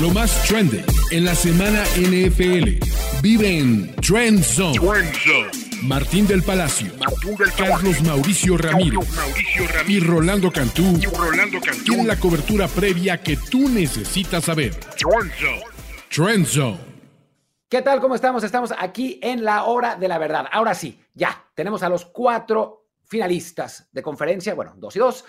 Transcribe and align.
Lo 0.00 0.10
más 0.10 0.46
trendy 0.46 0.82
en 1.10 1.24
la 1.24 1.34
semana 1.34 1.82
NFL. 1.96 2.84
Vive 3.22 3.58
en 3.58 3.96
Trend 3.96 4.42
Zone. 4.42 4.78
Martín 5.82 6.26
del 6.26 6.42
Palacio, 6.42 6.92
Carlos 7.56 8.02
Mauricio 8.02 8.58
Ramírez, 8.58 9.08
y 9.88 10.00
Rolando 10.00 10.52
Cantú, 10.52 10.98
tienen 11.84 12.06
la 12.06 12.20
cobertura 12.20 12.68
previa 12.68 13.22
que 13.22 13.38
tú 13.38 13.70
necesitas 13.70 14.44
saber. 14.44 14.74
Trend 16.10 16.46
Zone. 16.46 16.78
¿Qué 17.68 17.80
tal? 17.80 18.00
¿Cómo 18.00 18.14
estamos? 18.14 18.44
Estamos 18.44 18.74
aquí 18.78 19.18
en 19.22 19.44
la 19.44 19.64
hora 19.64 19.96
de 19.96 20.08
la 20.08 20.18
verdad. 20.18 20.46
Ahora 20.52 20.74
sí, 20.74 21.00
ya 21.14 21.42
tenemos 21.54 21.82
a 21.82 21.88
los 21.88 22.04
cuatro 22.04 22.90
finalistas 23.06 23.88
de 23.92 24.02
conferencia, 24.02 24.54
bueno, 24.54 24.74
dos 24.76 24.94
y 24.96 24.98
dos, 24.98 25.24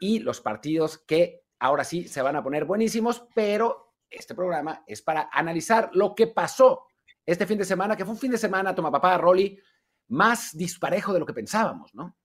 y 0.00 0.18
los 0.18 0.40
partidos 0.40 0.98
que 0.98 1.44
ahora 1.60 1.84
sí 1.84 2.08
se 2.08 2.22
van 2.22 2.34
a 2.34 2.42
poner 2.42 2.64
buenísimos, 2.64 3.24
pero 3.34 3.89
este 4.10 4.34
programa 4.34 4.82
es 4.86 5.02
para 5.02 5.28
analizar 5.32 5.90
lo 5.94 6.14
que 6.14 6.26
pasó 6.26 6.86
este 7.24 7.46
fin 7.46 7.58
de 7.58 7.64
semana, 7.64 7.96
que 7.96 8.04
fue 8.04 8.14
un 8.14 8.20
fin 8.20 8.30
de 8.30 8.38
semana, 8.38 8.74
toma 8.74 8.90
papá, 8.90 9.16
Rolly, 9.16 9.58
más 10.08 10.56
disparejo 10.56 11.12
de 11.12 11.20
lo 11.20 11.26
que 11.26 11.32
pensábamos, 11.32 11.94
¿no? 11.94 12.16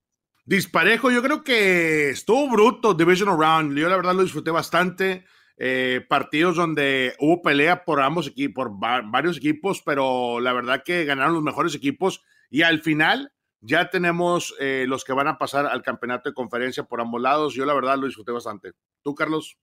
Disparejo, 0.46 1.12
yo 1.12 1.24
creo 1.24 1.44
que 1.44 2.10
estuvo 2.12 2.50
bruto 2.50 2.94
Divisional 2.94 3.38
Round. 3.38 3.78
Yo 3.78 3.90
la 3.90 3.96
verdad 3.96 4.14
lo 4.14 4.24
disfruté 4.24 4.52
bastante. 4.52 5.26
Eh, 5.58 6.06
partidos 6.10 6.58
donde 6.58 7.16
hubo 7.20 7.42
pelea 7.42 7.86
por 7.86 8.02
ambos 8.02 8.28
equipos, 8.28 8.66
por 8.66 8.80
varios 8.80 9.38
equipos, 9.38 9.82
pero 9.84 10.40
la 10.42 10.54
verdad 10.54 10.84
que 10.84 11.06
ganaron 11.06 11.34
los 11.34 11.44
mejores 11.44 11.74
equipos 11.74 12.22
y 12.50 12.64
al 12.64 12.82
final 12.82 13.32
ya 13.62 13.90
tenemos 13.90 14.54
eh, 14.60 14.86
los 14.88 15.04
que 15.04 15.14
van 15.14 15.28
a 15.28 15.38
pasar 15.38 15.66
al 15.66 15.82
campeonato 15.82 16.30
de 16.30 16.36
conferencia 16.36 16.84
por 16.84 17.02
ambos 17.02 17.22
lados. 17.22 17.54
Yo 17.54 17.66
la 17.66 17.74
verdad 17.74 17.98
lo 17.98 18.06
disfruté 18.06 18.32
bastante. 18.32 18.74
¿Tú, 19.02 19.16
Carlos? 19.16 19.58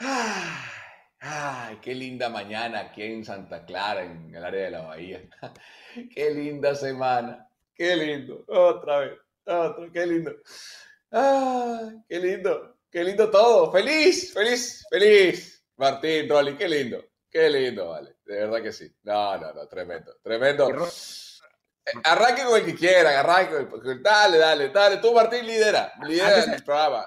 Ay, 0.00 1.78
qué 1.82 1.94
linda 1.94 2.30
mañana 2.30 2.80
aquí 2.80 3.02
en 3.02 3.24
Santa 3.24 3.66
Clara, 3.66 4.02
en 4.02 4.34
el 4.34 4.42
área 4.42 4.64
de 4.64 4.70
la 4.70 4.80
Bahía. 4.82 5.22
qué 6.14 6.30
linda 6.30 6.74
semana. 6.74 7.46
Qué 7.74 7.96
lindo. 7.96 8.44
Otra 8.48 9.00
vez. 9.00 9.18
Otro. 9.44 9.92
Qué 9.92 10.06
lindo. 10.06 10.32
Ay, 11.10 12.02
qué 12.08 12.18
lindo. 12.18 12.78
Qué 12.90 13.04
lindo 13.04 13.30
todo. 13.30 13.70
Feliz, 13.70 14.32
feliz, 14.32 14.84
feliz. 14.90 15.64
Martín, 15.76 16.28
Rolly, 16.28 16.56
qué 16.56 16.68
lindo. 16.68 17.04
Qué 17.30 17.48
lindo, 17.48 17.90
vale. 17.90 18.16
De 18.24 18.36
verdad 18.36 18.62
que 18.62 18.72
sí. 18.72 18.90
No, 19.02 19.38
no, 19.38 19.52
no. 19.52 19.68
Tremendo. 19.68 20.16
Tremendo. 20.22 20.86
Eh, 21.84 21.92
arranque 22.04 22.44
con 22.44 22.58
el 22.58 22.64
que 22.64 22.74
quieran, 22.74 23.14
arranque. 23.16 23.68
Dale, 24.00 24.38
dale, 24.38 24.68
dale. 24.70 24.96
Tú, 24.96 25.12
Martín, 25.12 25.46
lidera. 25.46 25.92
Lidera 26.02 26.38
el 26.38 26.64
programa. 26.64 27.06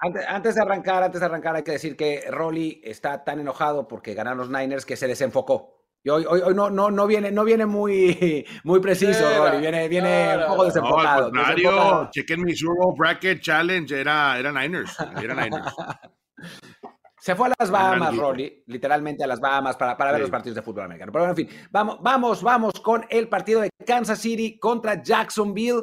Antes, 0.00 0.54
de 0.54 0.62
arrancar, 0.62 1.02
antes 1.02 1.20
de 1.20 1.26
arrancar, 1.26 1.56
hay 1.56 1.64
que 1.64 1.72
decir 1.72 1.96
que 1.96 2.24
Rolly 2.30 2.80
está 2.84 3.24
tan 3.24 3.40
enojado 3.40 3.88
porque 3.88 4.14
ganaron 4.14 4.38
los 4.38 4.50
Niners 4.50 4.86
que 4.86 4.96
se 4.96 5.08
desenfocó. 5.08 5.78
Y 6.04 6.10
hoy, 6.10 6.24
hoy, 6.28 6.40
hoy 6.44 6.54
no, 6.54 6.70
no, 6.70 6.90
no, 6.92 7.06
viene, 7.08 7.32
no 7.32 7.44
viene 7.44 7.66
muy, 7.66 8.46
muy 8.64 8.78
preciso, 8.78 9.28
Rolly. 9.36 9.58
Viene, 9.58 9.88
viene 9.88 10.36
un 10.38 10.46
poco 10.46 10.64
desenfocado. 10.66 11.32
No, 11.32 11.40
al 11.40 11.46
contrario, 11.46 12.10
chequen 12.12 12.42
mi 12.42 12.54
Super 12.54 12.94
Bracket 12.96 13.40
Challenge, 13.40 14.00
era, 14.00 14.38
era 14.38 14.52
Niners. 14.52 14.96
Era 15.20 15.34
Niners. 15.34 15.74
Se 17.20 17.34
fue 17.34 17.48
a 17.48 17.52
las 17.58 17.70
Bahamas, 17.70 18.16
Rolly, 18.16 18.62
literalmente 18.68 19.24
a 19.24 19.26
las 19.26 19.40
Bahamas 19.40 19.76
para, 19.76 19.96
para 19.96 20.12
ver 20.12 20.20
los 20.20 20.30
partidos 20.30 20.54
de 20.54 20.62
fútbol 20.62 20.84
americano. 20.84 21.10
Pero 21.10 21.28
en 21.28 21.36
fin, 21.36 21.48
vamos, 21.70 21.98
vamos, 22.00 22.42
vamos 22.42 22.72
con 22.80 23.04
el 23.10 23.28
partido 23.28 23.60
de 23.60 23.70
Kansas 23.84 24.20
City 24.20 24.58
contra 24.58 25.02
Jacksonville. 25.02 25.82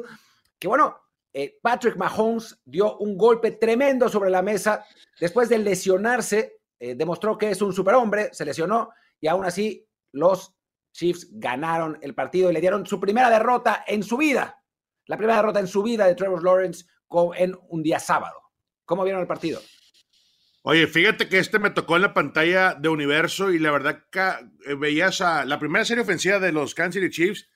Que 0.58 0.66
bueno, 0.66 1.05
eh, 1.38 1.58
Patrick 1.60 1.96
Mahomes 1.96 2.62
dio 2.64 2.96
un 2.96 3.18
golpe 3.18 3.50
tremendo 3.50 4.08
sobre 4.08 4.30
la 4.30 4.40
mesa. 4.40 4.86
Después 5.20 5.50
de 5.50 5.58
lesionarse, 5.58 6.60
eh, 6.80 6.94
demostró 6.94 7.36
que 7.36 7.50
es 7.50 7.60
un 7.60 7.74
superhombre, 7.74 8.30
se 8.32 8.46
lesionó 8.46 8.88
y 9.20 9.28
aún 9.28 9.44
así 9.44 9.86
los 10.12 10.54
Chiefs 10.92 11.28
ganaron 11.32 11.98
el 12.00 12.14
partido 12.14 12.48
y 12.50 12.54
le 12.54 12.60
dieron 12.62 12.86
su 12.86 12.98
primera 12.98 13.28
derrota 13.28 13.84
en 13.86 14.02
su 14.02 14.16
vida. 14.16 14.64
La 15.04 15.18
primera 15.18 15.36
derrota 15.36 15.60
en 15.60 15.66
su 15.66 15.82
vida 15.82 16.06
de 16.06 16.14
Trevor 16.14 16.42
Lawrence 16.42 16.86
en 17.36 17.54
un 17.68 17.82
día 17.82 17.98
sábado. 17.98 18.40
¿Cómo 18.86 19.04
vieron 19.04 19.20
el 19.20 19.28
partido? 19.28 19.60
Oye, 20.62 20.86
fíjate 20.86 21.28
que 21.28 21.38
este 21.38 21.58
me 21.58 21.68
tocó 21.68 21.96
en 21.96 22.02
la 22.02 22.14
pantalla 22.14 22.74
de 22.74 22.88
Universo 22.88 23.52
y 23.52 23.58
la 23.58 23.72
verdad 23.72 24.04
que 24.10 24.20
eh, 24.70 24.74
veías 24.74 25.20
la 25.20 25.58
primera 25.58 25.84
serie 25.84 26.02
ofensiva 26.02 26.38
de 26.38 26.52
los 26.52 26.74
Kansas 26.74 26.94
City 26.94 27.10
Chiefs 27.10 27.46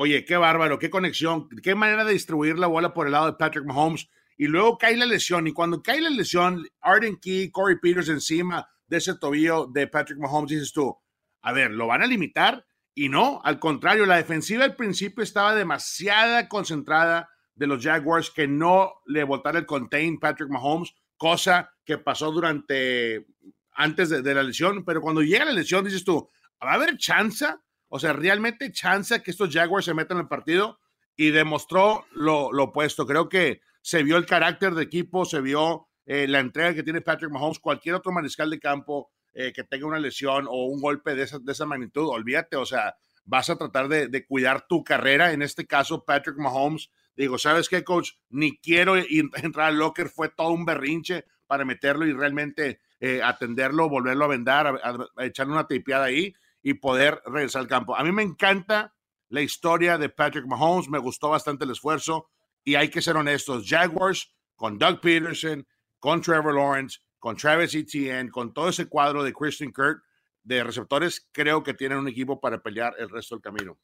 Oye, 0.00 0.24
qué 0.24 0.36
bárbaro, 0.36 0.78
qué 0.78 0.90
conexión, 0.90 1.48
qué 1.60 1.74
manera 1.74 2.04
de 2.04 2.12
distribuir 2.12 2.56
la 2.56 2.68
bola 2.68 2.94
por 2.94 3.06
el 3.06 3.12
lado 3.14 3.26
de 3.26 3.32
Patrick 3.32 3.64
Mahomes. 3.64 4.08
Y 4.36 4.46
luego 4.46 4.78
cae 4.78 4.96
la 4.96 5.06
lesión. 5.06 5.48
Y 5.48 5.52
cuando 5.52 5.82
cae 5.82 6.00
la 6.00 6.08
lesión, 6.08 6.68
Arden 6.80 7.16
Key, 7.16 7.50
Corey 7.50 7.78
Peters 7.82 8.08
encima 8.08 8.70
de 8.86 8.98
ese 8.98 9.16
tobillo 9.16 9.66
de 9.66 9.88
Patrick 9.88 10.20
Mahomes, 10.20 10.50
dices 10.50 10.72
tú, 10.72 10.96
a 11.42 11.50
ver, 11.52 11.72
¿lo 11.72 11.88
van 11.88 12.02
a 12.02 12.06
limitar? 12.06 12.64
Y 12.94 13.08
no, 13.08 13.40
al 13.42 13.58
contrario, 13.58 14.06
la 14.06 14.18
defensiva 14.18 14.62
al 14.62 14.76
principio 14.76 15.24
estaba 15.24 15.52
demasiada 15.56 16.48
concentrada 16.48 17.28
de 17.56 17.66
los 17.66 17.82
Jaguars 17.82 18.30
que 18.30 18.46
no 18.46 19.00
le 19.04 19.24
botara 19.24 19.58
el 19.58 19.66
contain 19.66 20.20
Patrick 20.20 20.48
Mahomes, 20.48 20.94
cosa 21.16 21.74
que 21.84 21.98
pasó 21.98 22.30
durante 22.30 23.26
antes 23.72 24.10
de, 24.10 24.22
de 24.22 24.34
la 24.34 24.44
lesión. 24.44 24.84
Pero 24.84 25.00
cuando 25.00 25.22
llega 25.22 25.44
la 25.44 25.50
lesión, 25.50 25.84
dices 25.84 26.04
tú, 26.04 26.28
¿va 26.62 26.70
a 26.70 26.74
haber 26.74 26.96
chance 26.98 27.48
o 27.88 27.98
sea, 27.98 28.12
realmente 28.12 28.72
chance 28.72 29.22
que 29.22 29.30
estos 29.30 29.52
Jaguars 29.52 29.84
se 29.84 29.94
metan 29.94 30.18
el 30.18 30.28
partido 30.28 30.78
y 31.16 31.30
demostró 31.30 32.06
lo, 32.12 32.48
opuesto. 32.48 33.06
Creo 33.06 33.28
que 33.28 33.60
se 33.82 34.02
vio 34.02 34.16
el 34.16 34.26
carácter 34.26 34.74
de 34.74 34.84
equipo, 34.84 35.24
se 35.24 35.40
vio 35.40 35.88
eh, 36.06 36.28
la 36.28 36.40
entrega 36.40 36.74
que 36.74 36.82
tiene 36.82 37.00
Patrick 37.00 37.30
Mahomes. 37.30 37.58
Cualquier 37.58 37.94
otro 37.94 38.12
mariscal 38.12 38.50
de 38.50 38.60
campo 38.60 39.10
eh, 39.32 39.52
que 39.52 39.64
tenga 39.64 39.86
una 39.86 39.98
lesión 39.98 40.46
o 40.48 40.66
un 40.66 40.80
golpe 40.80 41.14
de 41.14 41.24
esa, 41.24 41.38
de 41.38 41.52
esa 41.52 41.66
magnitud, 41.66 42.08
olvídate, 42.08 42.56
o 42.56 42.66
sea, 42.66 42.96
vas 43.24 43.50
a 43.50 43.56
tratar 43.56 43.88
de, 43.88 44.26
cuidar 44.26 44.66
tu 44.66 44.82
carrera. 44.82 45.32
En 45.32 45.42
este 45.42 45.66
caso, 45.66 46.04
Patrick 46.04 46.38
Mahomes, 46.38 46.90
digo, 47.14 47.38
¿sabes 47.38 47.68
qué, 47.68 47.84
coach? 47.84 48.12
Ni 48.30 48.58
quiero 48.58 48.96
entrar 48.96 49.68
al 49.68 49.78
locker, 49.78 50.08
fue 50.08 50.30
todo 50.30 50.50
un 50.50 50.64
berrinche 50.64 51.24
para 51.46 51.64
meterlo 51.64 52.06
y 52.06 52.12
realmente 52.12 52.80
eh, 53.00 53.20
atenderlo, 53.22 53.88
volverlo 53.88 54.24
a 54.24 54.28
vendar, 54.28 54.66
a, 54.66 55.24
echarle 55.24 55.52
una 55.52 55.66
tipeada 55.66 56.06
ahí 56.06 56.34
y 56.68 56.74
poder 56.74 57.22
regresar 57.24 57.62
al 57.62 57.66
campo. 57.66 57.96
A 57.96 58.04
mí 58.04 58.12
me 58.12 58.22
encanta 58.22 58.94
la 59.30 59.40
historia 59.40 59.96
de 59.96 60.10
Patrick 60.10 60.44
Mahomes, 60.44 60.90
me 60.90 60.98
gustó 60.98 61.30
bastante 61.30 61.64
el 61.64 61.70
esfuerzo 61.70 62.28
y 62.62 62.74
hay 62.74 62.90
que 62.90 63.00
ser 63.00 63.16
honestos, 63.16 63.64
Jaguars 63.66 64.34
con 64.54 64.78
Doug 64.78 65.00
Peterson, 65.00 65.66
con 65.98 66.20
Trevor 66.20 66.54
Lawrence, 66.54 66.98
con 67.18 67.38
Travis 67.38 67.74
Etienne, 67.74 68.30
con 68.30 68.52
todo 68.52 68.68
ese 68.68 68.86
cuadro 68.86 69.22
de 69.22 69.32
Christian 69.32 69.72
Kirk 69.72 70.02
de 70.42 70.62
receptores, 70.62 71.26
creo 71.32 71.62
que 71.62 71.72
tienen 71.72 71.96
un 71.96 72.08
equipo 72.08 72.38
para 72.38 72.60
pelear 72.60 72.94
el 72.98 73.08
resto 73.08 73.34
del 73.34 73.42
camino. 73.42 73.78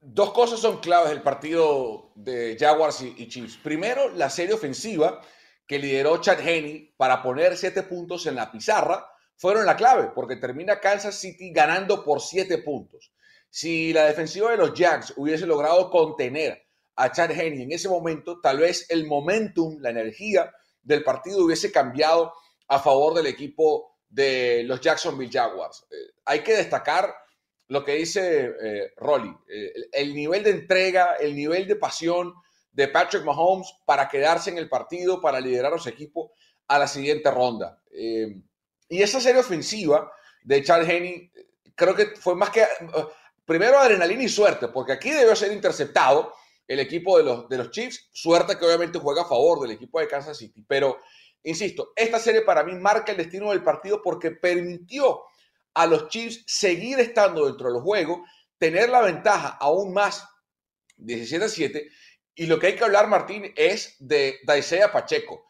Dos 0.00 0.32
cosas 0.32 0.60
son 0.60 0.78
claves 0.78 1.10
del 1.10 1.22
partido 1.22 2.12
de 2.14 2.56
Jaguars 2.58 3.02
y, 3.02 3.26
Chiefs. 3.26 3.56
Primero, 3.56 4.10
la 4.10 4.30
serie 4.30 4.54
ofensiva 4.54 5.20
que 5.66 5.80
lideró 5.80 6.20
Chad 6.20 6.46
Henney 6.46 6.94
para 6.96 7.20
poner 7.20 7.56
siete 7.56 7.82
puntos 7.82 8.26
en 8.26 8.36
la 8.36 8.52
pizarra 8.52 9.04
fueron 9.40 9.64
la 9.64 9.74
clave, 9.74 10.10
porque 10.14 10.36
termina 10.36 10.80
Kansas 10.80 11.14
City 11.14 11.50
ganando 11.50 12.04
por 12.04 12.20
siete 12.20 12.58
puntos. 12.58 13.10
Si 13.48 13.90
la 13.90 14.04
defensiva 14.04 14.50
de 14.50 14.58
los 14.58 14.74
Jacks 14.74 15.14
hubiese 15.16 15.46
logrado 15.46 15.88
contener 15.88 16.62
a 16.96 17.10
Chad 17.10 17.30
Henney 17.30 17.62
en 17.62 17.72
ese 17.72 17.88
momento, 17.88 18.38
tal 18.42 18.58
vez 18.58 18.84
el 18.90 19.06
momentum, 19.06 19.78
la 19.80 19.88
energía 19.88 20.52
del 20.82 21.02
partido 21.02 21.42
hubiese 21.42 21.72
cambiado 21.72 22.34
a 22.68 22.80
favor 22.80 23.14
del 23.14 23.28
equipo 23.28 23.96
de 24.10 24.62
los 24.64 24.78
Jacksonville 24.78 25.32
Jaguars. 25.32 25.86
Eh, 25.90 26.12
hay 26.26 26.40
que 26.40 26.56
destacar 26.56 27.14
lo 27.68 27.82
que 27.82 27.94
dice 27.94 28.44
eh, 28.44 28.92
eh, 28.94 29.72
el 29.92 30.14
nivel 30.14 30.44
de 30.44 30.50
entrega, 30.50 31.14
el 31.14 31.34
nivel 31.34 31.66
de 31.66 31.76
pasión 31.76 32.34
de 32.72 32.88
Patrick 32.88 33.24
Mahomes 33.24 33.72
para 33.86 34.06
quedarse 34.06 34.50
en 34.50 34.58
el 34.58 34.68
partido, 34.68 35.18
para 35.18 35.40
liderar 35.40 35.72
a 35.72 35.78
su 35.78 35.88
equipo 35.88 36.34
a 36.68 36.78
la 36.78 36.86
siguiente 36.86 37.30
ronda. 37.30 37.82
Y 38.90 39.02
esa 39.02 39.20
serie 39.20 39.40
ofensiva 39.40 40.12
de 40.42 40.62
Charles 40.62 40.88
Henry, 40.88 41.32
creo 41.74 41.94
que 41.94 42.06
fue 42.16 42.34
más 42.34 42.50
que, 42.50 42.66
primero 43.46 43.78
adrenalina 43.78 44.24
y 44.24 44.28
suerte, 44.28 44.68
porque 44.68 44.92
aquí 44.92 45.10
debió 45.10 45.34
ser 45.34 45.52
interceptado 45.52 46.34
el 46.66 46.80
equipo 46.80 47.16
de 47.16 47.24
los, 47.24 47.48
de 47.48 47.56
los 47.56 47.70
Chiefs, 47.70 48.10
suerte 48.12 48.58
que 48.58 48.66
obviamente 48.66 48.98
juega 48.98 49.22
a 49.22 49.28
favor 49.28 49.60
del 49.60 49.70
equipo 49.70 50.00
de 50.00 50.08
Kansas 50.08 50.36
City, 50.36 50.64
pero 50.66 51.00
insisto, 51.42 51.92
esta 51.96 52.18
serie 52.18 52.42
para 52.42 52.64
mí 52.64 52.74
marca 52.74 53.12
el 53.12 53.18
destino 53.18 53.50
del 53.50 53.62
partido 53.62 54.02
porque 54.02 54.32
permitió 54.32 55.22
a 55.74 55.86
los 55.86 56.08
Chiefs 56.08 56.42
seguir 56.46 56.98
estando 57.00 57.46
dentro 57.46 57.72
del 57.72 57.80
juego, 57.80 58.24
tener 58.58 58.90
la 58.90 59.02
ventaja 59.02 59.56
aún 59.60 59.92
más 59.92 60.28
17 60.96 61.44
a 61.44 61.48
7. 61.48 61.88
Y 62.34 62.46
lo 62.46 62.58
que 62.58 62.68
hay 62.68 62.76
que 62.76 62.84
hablar, 62.84 63.08
Martín, 63.08 63.52
es 63.56 63.96
de 63.98 64.38
Daisea 64.44 64.92
Pacheco. 64.92 65.46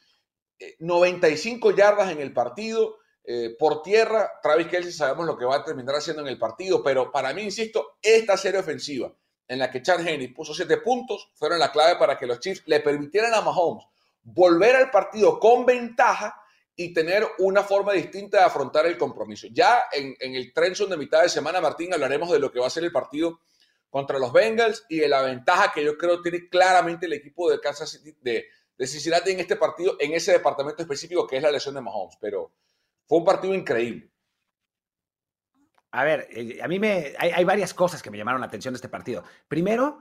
95 0.79 1.71
eh, 1.71 1.75
yardas 1.77 2.13
en 2.13 2.21
el 2.21 2.33
partido, 2.33 3.00
eh, 3.33 3.55
por 3.57 3.81
tierra, 3.81 4.41
Travis 4.43 4.67
Kelsey 4.67 4.91
sabemos 4.91 5.25
lo 5.25 5.39
que 5.39 5.45
va 5.45 5.55
a 5.55 5.65
terminar 5.65 5.95
haciendo 5.95 6.21
en 6.23 6.27
el 6.27 6.37
partido, 6.37 6.83
pero 6.83 7.13
para 7.13 7.33
mí, 7.33 7.43
insisto, 7.43 7.99
esta 8.03 8.37
serie 8.37 8.59
ofensiva 8.59 9.15
en 9.47 9.61
la 9.61 9.71
que 9.71 9.81
Chad 9.83 10.05
Henry 10.05 10.35
puso 10.35 10.53
siete 10.53 10.79
puntos 10.79 11.31
fueron 11.35 11.61
la 11.61 11.71
clave 11.71 11.95
para 11.97 12.19
que 12.19 12.27
los 12.27 12.41
Chiefs 12.41 12.65
le 12.67 12.81
permitieran 12.81 13.33
a 13.33 13.41
Mahomes 13.41 13.85
volver 14.25 14.75
al 14.75 14.91
partido 14.91 15.39
con 15.39 15.65
ventaja 15.65 16.43
y 16.75 16.93
tener 16.93 17.25
una 17.39 17.63
forma 17.63 17.93
distinta 17.93 18.39
de 18.39 18.45
afrontar 18.47 18.87
el 18.87 18.99
compromiso. 18.99 19.47
Ya 19.53 19.85
en, 19.93 20.17
el 20.35 20.53
Trenson 20.53 20.91
de 20.91 20.97
mitad 20.97 21.23
de 21.23 21.29
semana, 21.29 21.61
Martín, 21.61 21.95
hablaremos 21.95 22.33
de 22.33 22.41
lo 22.41 22.51
que 22.51 22.59
va 22.59 22.67
a 22.67 22.71
ser 22.71 22.83
el 22.83 22.91
partido 22.91 23.43
contra 23.89 24.19
los 24.19 24.33
Bengals 24.33 24.87
y 24.89 24.99
de 24.99 25.09
la 25.09 25.23
ventaja 25.23 25.71
que 25.73 25.85
yo 25.85 25.97
creo 25.97 26.21
tiene 26.21 26.49
claramente 26.49 27.07
el 27.07 27.13
equipo 27.13 27.49
de 27.49 27.61
Kansas 27.61 27.91
City, 27.91 28.17
de, 28.21 28.47
de 28.77 28.87
Cincinnati 28.89 29.31
en 29.31 29.39
este 29.39 29.55
partido, 29.55 29.97
en 30.01 30.15
ese 30.15 30.33
departamento 30.33 30.83
específico 30.83 31.29
que 31.29 31.37
es 31.37 31.43
la 31.45 31.53
lesión 31.53 31.77
de 31.77 31.81
Mahomes. 31.81 32.17
Pero 32.21 32.55
fue 33.11 33.19
un 33.19 33.25
partido 33.25 33.55
increíble. 33.55 34.09
A 35.91 36.05
ver, 36.05 36.29
eh, 36.31 36.61
a 36.63 36.69
mí 36.69 36.79
me 36.79 37.13
hay, 37.19 37.31
hay, 37.31 37.45
varias 37.45 37.75
cosas 37.75 38.05
que 38.05 38.09
me 38.09 38.17
llamaron 38.17 38.41
la 38.41 38.47
atención 38.47 38.73
de 38.73 38.77
este 38.77 38.89
partido. 38.89 39.25
Primero, 39.49 40.01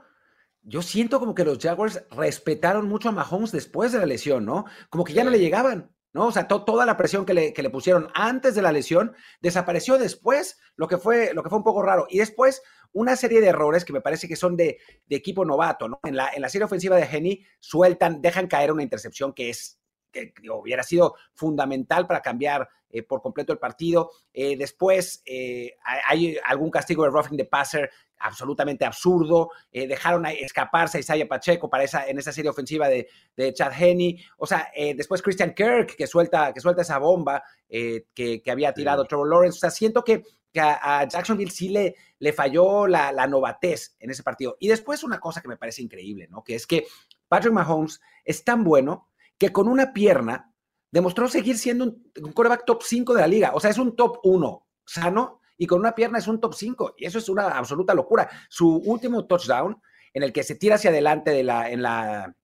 yo 0.62 0.80
siento 0.80 1.18
como 1.18 1.34
que 1.34 1.44
los 1.44 1.58
Jaguars 1.58 2.04
respetaron 2.12 2.88
mucho 2.88 3.08
a 3.08 3.12
Mahomes 3.12 3.50
después 3.50 3.90
de 3.90 3.98
la 3.98 4.06
lesión, 4.06 4.44
¿no? 4.46 4.64
Como 4.90 5.02
que 5.02 5.12
ya 5.12 5.24
no 5.24 5.30
le 5.30 5.40
llegaban, 5.40 5.92
¿no? 6.12 6.28
O 6.28 6.30
sea, 6.30 6.46
to, 6.46 6.62
toda 6.62 6.86
la 6.86 6.96
presión 6.96 7.26
que 7.26 7.34
le, 7.34 7.52
que 7.52 7.64
le, 7.64 7.70
pusieron 7.70 8.10
antes 8.14 8.54
de 8.54 8.62
la 8.62 8.70
lesión 8.70 9.12
desapareció 9.40 9.98
después, 9.98 10.60
lo 10.76 10.86
que 10.86 10.96
fue, 10.96 11.34
lo 11.34 11.42
que 11.42 11.48
fue 11.48 11.58
un 11.58 11.64
poco 11.64 11.82
raro. 11.82 12.06
Y 12.08 12.18
después, 12.18 12.62
una 12.92 13.16
serie 13.16 13.40
de 13.40 13.48
errores 13.48 13.84
que 13.84 13.92
me 13.92 14.02
parece 14.02 14.28
que 14.28 14.36
son 14.36 14.56
de, 14.56 14.78
de 15.06 15.16
equipo 15.16 15.44
novato, 15.44 15.88
¿no? 15.88 15.98
En 16.04 16.14
la, 16.14 16.30
en 16.32 16.42
la 16.42 16.48
serie 16.48 16.66
ofensiva 16.66 16.94
de 16.94 17.08
Henny 17.10 17.44
sueltan, 17.58 18.22
dejan 18.22 18.46
caer 18.46 18.70
una 18.70 18.84
intercepción 18.84 19.32
que 19.32 19.50
es 19.50 19.79
que 20.10 20.32
hubiera 20.50 20.82
sido 20.82 21.14
fundamental 21.34 22.06
para 22.06 22.20
cambiar 22.22 22.68
eh, 22.92 23.04
por 23.04 23.22
completo 23.22 23.52
el 23.52 23.58
partido. 23.58 24.10
Eh, 24.32 24.56
después 24.56 25.22
eh, 25.24 25.76
hay 26.06 26.36
algún 26.44 26.70
castigo 26.70 27.04
de 27.04 27.10
roughing 27.10 27.36
the 27.36 27.44
passer 27.44 27.88
absolutamente 28.18 28.84
absurdo. 28.84 29.50
Dejaron 29.72 30.26
escaparse 30.26 30.98
a 30.98 31.00
Isaiah 31.00 31.26
Pacheco 31.26 31.70
para 31.70 31.84
esa, 31.84 32.06
en 32.06 32.18
esa 32.18 32.32
serie 32.32 32.50
ofensiva 32.50 32.86
de, 32.88 33.08
de 33.34 33.54
Chad 33.54 33.72
Henney. 33.72 34.22
O 34.36 34.46
sea, 34.46 34.70
después 34.94 35.22
Christian 35.22 35.54
Kirk 35.54 35.96
que 35.96 36.06
suelta, 36.06 36.52
que 36.52 36.60
suelta 36.60 36.82
esa 36.82 36.98
bomba 36.98 37.42
que, 37.66 38.04
que, 38.14 38.50
había 38.50 38.74
tirado 38.74 39.04
sí. 39.04 39.08
Trevor 39.08 39.30
Lawrence. 39.30 39.56
O 39.56 39.60
sea, 39.60 39.70
siento 39.70 40.04
que, 40.04 40.22
que 40.52 40.60
a, 40.60 40.98
a, 40.98 41.08
Jacksonville 41.08 41.50
sí 41.50 41.70
le, 41.70 41.94
le 42.18 42.32
falló 42.34 42.86
la, 42.86 43.10
la 43.10 43.26
novatez 43.26 43.96
en 43.98 44.10
ese 44.10 44.22
partido. 44.22 44.58
Y 44.60 44.68
después 44.68 45.02
una 45.02 45.18
cosa 45.18 45.40
que 45.40 45.48
me 45.48 45.56
parece 45.56 45.80
increíble, 45.80 46.28
¿no? 46.28 46.44
Que 46.44 46.56
es 46.56 46.66
que 46.66 46.84
Patrick 47.26 47.54
Mahomes 47.54 48.02
es 48.22 48.44
tan 48.44 48.64
bueno 48.64 49.09
que 49.40 49.50
con 49.50 49.68
una 49.68 49.94
pierna 49.94 50.52
demostró 50.92 51.26
seguir 51.26 51.56
siendo 51.56 51.84
un, 51.84 52.12
un 52.22 52.32
quarterback 52.32 52.66
top 52.66 52.82
5 52.82 53.14
de 53.14 53.20
la 53.22 53.26
liga. 53.26 53.52
O 53.54 53.58
sea, 53.58 53.70
es 53.70 53.78
un 53.78 53.96
top 53.96 54.18
1 54.22 54.66
sano 54.84 55.40
y 55.56 55.66
con 55.66 55.80
una 55.80 55.94
pierna 55.94 56.18
es 56.18 56.28
un 56.28 56.40
top 56.40 56.52
5. 56.54 56.96
Y 56.98 57.06
eso 57.06 57.18
es 57.18 57.28
una 57.30 57.48
absoluta 57.48 57.94
locura. 57.94 58.28
Su 58.50 58.76
último 58.76 59.26
touchdown, 59.26 59.80
en 60.12 60.22
el 60.22 60.32
que 60.32 60.42
se 60.42 60.56
tira 60.56 60.74
hacia 60.74 60.90
adelante 60.90 61.30
de 61.30 61.42
la, 61.42 61.70
en, 61.70 61.80
la, 61.80 62.34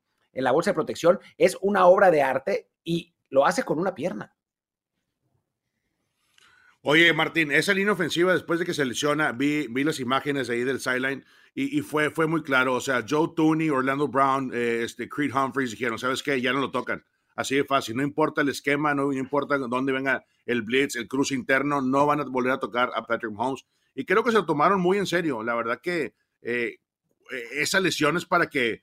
bolsa 0.52 0.70
de 0.70 0.74
protección, 0.74 1.20
es 1.36 1.58
una 1.60 1.84
obra 1.84 2.10
de 2.10 2.22
arte 2.22 2.70
y 2.82 3.14
lo 3.28 3.44
hace 3.44 3.62
con 3.62 3.78
una 3.78 3.94
pierna. 3.94 4.34
Oye, 6.80 7.12
Martín, 7.12 7.52
esa 7.52 7.74
línea 7.74 7.92
ofensiva, 7.92 8.32
después 8.32 8.58
de 8.58 8.64
que 8.64 8.72
se 8.72 8.86
lesiona, 8.86 9.32
vi 9.32 9.68
las 9.84 10.00
imágenes 10.00 10.48
ahí 10.48 10.64
del 10.64 10.80
sideline 10.80 11.26
y, 11.58 11.78
y, 11.78 11.80
fue, 11.80 12.10
fue 12.10 12.26
muy 12.26 12.42
claro. 12.42 12.74
O 12.74 12.80
sea, 12.80 13.02
Joe 13.08 13.30
Tooney, 13.34 13.70
Orlando 13.70 14.06
Brown, 14.08 14.50
eh, 14.52 14.82
este, 14.84 15.08
Creed 15.08 15.34
Humphreys 15.34 15.70
dijeron, 15.70 15.98
¿sabes 15.98 16.22
qué? 16.22 16.38
Ya 16.38 16.52
no 16.52 16.60
lo 16.60 16.70
tocan. 16.70 17.02
Así 17.34 17.56
de 17.56 17.64
fácil. 17.64 17.96
No 17.96 18.02
importa 18.02 18.42
el 18.42 18.50
esquema, 18.50 18.94
no, 18.94 19.10
importa 19.10 19.56
dónde 19.56 19.90
venga 19.90 20.22
el 20.44 20.60
blitz, 20.60 20.96
el 20.96 21.08
cruce 21.08 21.34
interno, 21.34 21.80
no 21.80 22.04
van 22.04 22.20
a 22.20 22.24
volver 22.24 22.52
a 22.52 22.58
tocar 22.58 22.90
a 22.94 23.06
Patrick 23.06 23.32
Mahomes. 23.32 23.64
Y 23.94 24.04
creo 24.04 24.22
que 24.22 24.32
se 24.32 24.36
lo 24.36 24.44
tomaron 24.44 24.82
muy 24.82 24.98
en 24.98 25.06
serio. 25.06 25.42
La 25.42 25.54
verdad 25.54 25.80
que 25.82 26.14
eh, 26.42 26.76
esa 27.52 27.80
lesión 27.80 28.18
es 28.18 28.26
para 28.26 28.48
que 28.48 28.82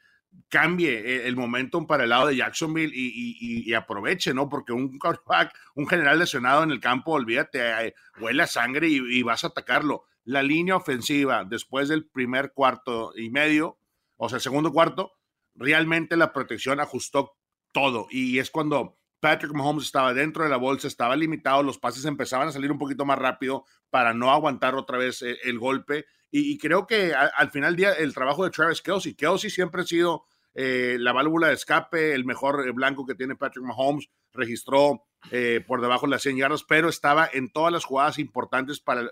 cambie 0.49 1.27
el 1.27 1.35
momentum 1.35 1.85
para 1.85 2.05
el 2.05 2.09
lado 2.09 2.25
de 2.25 2.35
Jacksonville 2.35 2.91
y, 2.91 3.37
y, 3.39 3.69
y, 3.69 3.73
aproveche, 3.75 4.33
¿no? 4.33 4.49
Porque 4.49 4.73
un 4.73 4.97
quarterback, 4.97 5.53
un 5.75 5.87
general 5.87 6.17
lesionado 6.17 6.63
en 6.63 6.71
el 6.71 6.79
campo, 6.79 7.11
olvídate, 7.11 7.59
eh, 7.85 7.93
huele 8.19 8.41
a 8.41 8.47
sangre 8.47 8.87
y, 8.87 8.95
y, 8.95 9.21
vas 9.21 9.43
a 9.43 9.47
atacarlo. 9.47 10.05
La 10.25 10.43
línea 10.43 10.75
ofensiva, 10.75 11.43
después 11.43 11.89
del 11.89 12.05
primer 12.05 12.53
cuarto 12.53 13.11
y 13.15 13.29
medio, 13.29 13.77
o 14.17 14.29
sea, 14.29 14.37
el 14.37 14.41
segundo 14.41 14.71
cuarto, 14.71 15.13
realmente 15.55 16.17
la 16.17 16.31
protección 16.33 16.79
ajustó 16.79 17.35
todo. 17.71 18.07
Y 18.09 18.39
es 18.39 18.49
cuando 18.49 18.97
Patrick 19.19 19.53
Mahomes 19.53 19.85
estaba 19.85 20.13
dentro 20.13 20.43
de 20.43 20.49
la 20.49 20.57
bolsa, 20.57 20.87
estaba 20.87 21.15
limitado, 21.15 21.63
los 21.63 21.77
pases 21.79 22.05
empezaban 22.05 22.47
a 22.47 22.51
salir 22.51 22.71
un 22.71 22.77
poquito 22.77 23.05
más 23.05 23.17
rápido 23.17 23.65
para 23.89 24.13
no 24.13 24.31
aguantar 24.31 24.75
otra 24.75 24.97
vez 24.97 25.21
el, 25.21 25.37
el 25.43 25.59
golpe. 25.59 26.05
Y, 26.35 26.57
creo 26.57 26.87
que 26.87 27.13
al 27.13 27.51
final 27.51 27.73
del 27.73 27.77
día 27.77 27.93
el 27.93 28.11
trabajo 28.11 28.43
de 28.43 28.49
Travis 28.49 28.81
Kelsey, 28.81 29.13
Kelsey 29.13 29.51
siempre 29.51 29.83
ha 29.83 29.85
sido 29.85 30.25
eh, 30.55 30.97
la 30.99 31.13
válvula 31.13 31.49
de 31.49 31.53
escape, 31.53 32.15
el 32.15 32.25
mejor 32.25 32.73
blanco 32.73 33.05
que 33.05 33.13
tiene 33.13 33.35
Patrick 33.35 33.63
Mahomes, 33.63 34.09
registró 34.31 35.03
eh, 35.29 35.63
por 35.67 35.79
debajo 35.79 36.07
de 36.07 36.11
las 36.11 36.23
100 36.23 36.37
yardas, 36.37 36.63
pero 36.63 36.89
estaba 36.89 37.29
en 37.31 37.51
todas 37.51 37.71
las 37.71 37.85
jugadas 37.85 38.17
importantes 38.17 38.79
para 38.79 39.11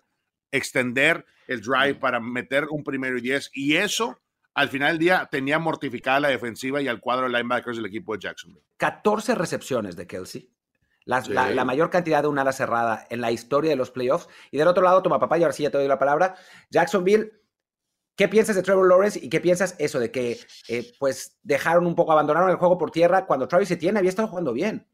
extender 0.51 1.25
el 1.47 1.61
drive, 1.61 1.95
para 1.95 2.19
meter 2.19 2.67
un 2.69 2.83
primero 2.83 3.17
y 3.17 3.21
10. 3.21 3.51
Y 3.53 3.75
eso 3.75 4.19
al 4.53 4.69
final 4.69 4.93
del 4.93 4.99
día 4.99 5.29
tenía 5.31 5.59
mortificada 5.59 6.19
la 6.19 6.27
defensiva 6.29 6.81
y 6.81 6.87
al 6.87 6.99
cuadro 6.99 7.23
de 7.23 7.29
linebackers 7.29 7.77
del 7.77 7.85
equipo 7.85 8.13
de 8.13 8.19
Jacksonville. 8.19 8.63
14 8.77 9.35
recepciones 9.35 9.95
de 9.95 10.07
Kelsey. 10.07 10.49
La, 11.05 11.23
sí. 11.23 11.31
la, 11.31 11.49
la, 11.49 11.65
mayor 11.65 11.89
cantidad 11.89 12.21
de 12.21 12.27
una 12.27 12.41
ala 12.41 12.51
cerrada 12.51 13.07
en 13.09 13.21
la 13.21 13.31
historia 13.31 13.71
de 13.71 13.75
los 13.75 13.91
playoffs. 13.91 14.27
Y 14.51 14.57
del 14.57 14.67
otro 14.67 14.83
lado, 14.83 15.01
toma 15.01 15.19
papá, 15.19 15.37
y 15.37 15.43
ahora 15.43 15.53
sí 15.53 15.63
ya 15.63 15.71
te 15.71 15.77
doy 15.77 15.87
la 15.87 15.97
palabra. 15.97 16.35
Jacksonville, 16.69 17.31
¿qué 18.15 18.27
piensas 18.27 18.55
de 18.55 18.61
Trevor 18.61 18.87
Lawrence 18.87 19.19
y 19.21 19.29
qué 19.29 19.39
piensas 19.39 19.75
eso 19.79 19.99
de 19.99 20.11
que 20.11 20.39
eh, 20.67 20.93
pues 20.99 21.39
dejaron 21.41 21.87
un 21.87 21.95
poco, 21.95 22.11
abandonaron 22.11 22.49
el 22.49 22.57
juego 22.57 22.77
por 22.77 22.91
tierra 22.91 23.25
cuando 23.25 23.47
Travis 23.47 23.71
Etienne 23.71 23.97
había 23.97 24.09
estado 24.09 24.27
jugando 24.27 24.53
bien? 24.53 24.87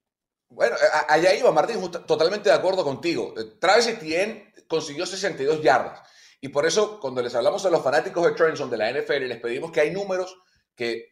Bueno, 0.49 0.77
allá 1.09 1.35
iba 1.35 1.51
Martín, 1.51 1.91
totalmente 1.91 2.49
de 2.49 2.55
acuerdo 2.55 2.85
contigo. 2.85 3.33
Travis 3.59 3.87
Etienne 3.87 4.46
consiguió 4.67 5.05
62 5.05 5.61
yardas. 5.61 6.01
Y 6.39 6.49
por 6.49 6.65
eso, 6.65 6.99
cuando 6.99 7.21
les 7.21 7.33
hablamos 7.33 7.65
a 7.65 7.69
los 7.69 7.83
fanáticos 7.83 8.23
de 8.23 8.31
Trenson 8.33 8.69
de 8.69 8.77
la 8.77 8.91
NFL, 8.91 9.27
les 9.27 9.39
pedimos 9.39 9.71
que 9.71 9.81
hay 9.81 9.91
números 9.91 10.37
que, 10.75 11.09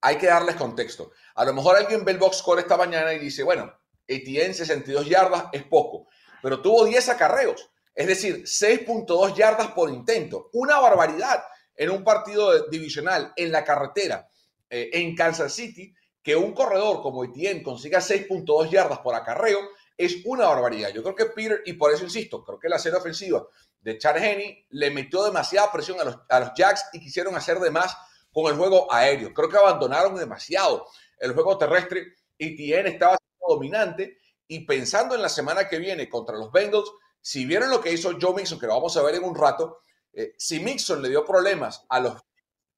hay 0.00 0.16
que 0.16 0.26
darles 0.26 0.54
contexto. 0.54 1.10
A 1.34 1.44
lo 1.44 1.52
mejor 1.52 1.76
alguien 1.76 2.04
ve 2.04 2.12
el 2.12 2.18
box 2.18 2.38
score 2.38 2.60
esta 2.60 2.76
mañana 2.76 3.12
y 3.12 3.18
dice, 3.18 3.42
bueno, 3.42 3.72
Etienne 4.06 4.54
62 4.54 5.08
yardas 5.08 5.46
es 5.52 5.64
poco, 5.64 6.08
pero 6.40 6.62
tuvo 6.62 6.84
10 6.84 7.08
acarreos, 7.08 7.70
es 7.94 8.06
decir, 8.06 8.44
6.2 8.44 9.34
yardas 9.34 9.72
por 9.72 9.90
intento. 9.90 10.50
Una 10.52 10.78
barbaridad 10.78 11.42
en 11.74 11.90
un 11.90 12.04
partido 12.04 12.68
divisional 12.68 13.32
en 13.36 13.50
la 13.50 13.64
carretera 13.64 14.28
eh, 14.70 14.90
en 14.92 15.16
Kansas 15.16 15.52
City, 15.52 15.94
que 16.22 16.36
un 16.36 16.52
corredor 16.52 17.02
como 17.02 17.24
Etienne 17.24 17.62
consiga 17.62 17.98
6.2 17.98 18.70
yardas 18.70 19.00
por 19.00 19.14
acarreo 19.14 19.58
es 19.98 20.18
una 20.24 20.46
barbaridad. 20.46 20.90
Yo 20.90 21.02
creo 21.02 21.14
que 21.14 21.26
Peter, 21.26 21.60
y 21.66 21.74
por 21.74 21.92
eso 21.92 22.04
insisto, 22.04 22.44
creo 22.44 22.58
que 22.58 22.68
la 22.68 22.78
serie 22.78 22.98
ofensiva 22.98 23.46
de 23.80 23.98
Chad 23.98 24.16
Henney 24.16 24.66
le 24.70 24.90
metió 24.92 25.24
demasiada 25.24 25.70
presión 25.72 26.00
a 26.00 26.04
los, 26.04 26.18
a 26.28 26.40
los 26.40 26.50
Jacks 26.56 26.84
y 26.92 27.00
quisieron 27.00 27.34
hacer 27.34 27.58
de 27.58 27.70
más 27.70 27.96
con 28.32 28.46
el 28.50 28.56
juego 28.56 28.92
aéreo. 28.92 29.34
Creo 29.34 29.48
que 29.48 29.56
abandonaron 29.56 30.16
demasiado 30.16 30.86
el 31.18 31.34
juego 31.34 31.58
terrestre 31.58 32.14
y 32.38 32.56
Tien 32.56 32.86
estaba 32.86 33.18
dominante. 33.46 34.18
Y 34.46 34.60
pensando 34.60 35.14
en 35.14 35.22
la 35.22 35.28
semana 35.28 35.68
que 35.68 35.78
viene 35.78 36.08
contra 36.08 36.36
los 36.36 36.50
Bengals, 36.50 36.90
si 37.20 37.44
vieron 37.44 37.68
lo 37.68 37.80
que 37.80 37.92
hizo 37.92 38.16
Joe 38.18 38.34
Mixon, 38.34 38.58
que 38.58 38.66
lo 38.66 38.74
vamos 38.74 38.96
a 38.96 39.02
ver 39.02 39.16
en 39.16 39.24
un 39.24 39.34
rato, 39.34 39.80
eh, 40.12 40.34
si 40.38 40.60
Mixon 40.60 41.02
le 41.02 41.10
dio 41.10 41.24
problemas 41.24 41.84
a 41.88 42.00
los 42.00 42.22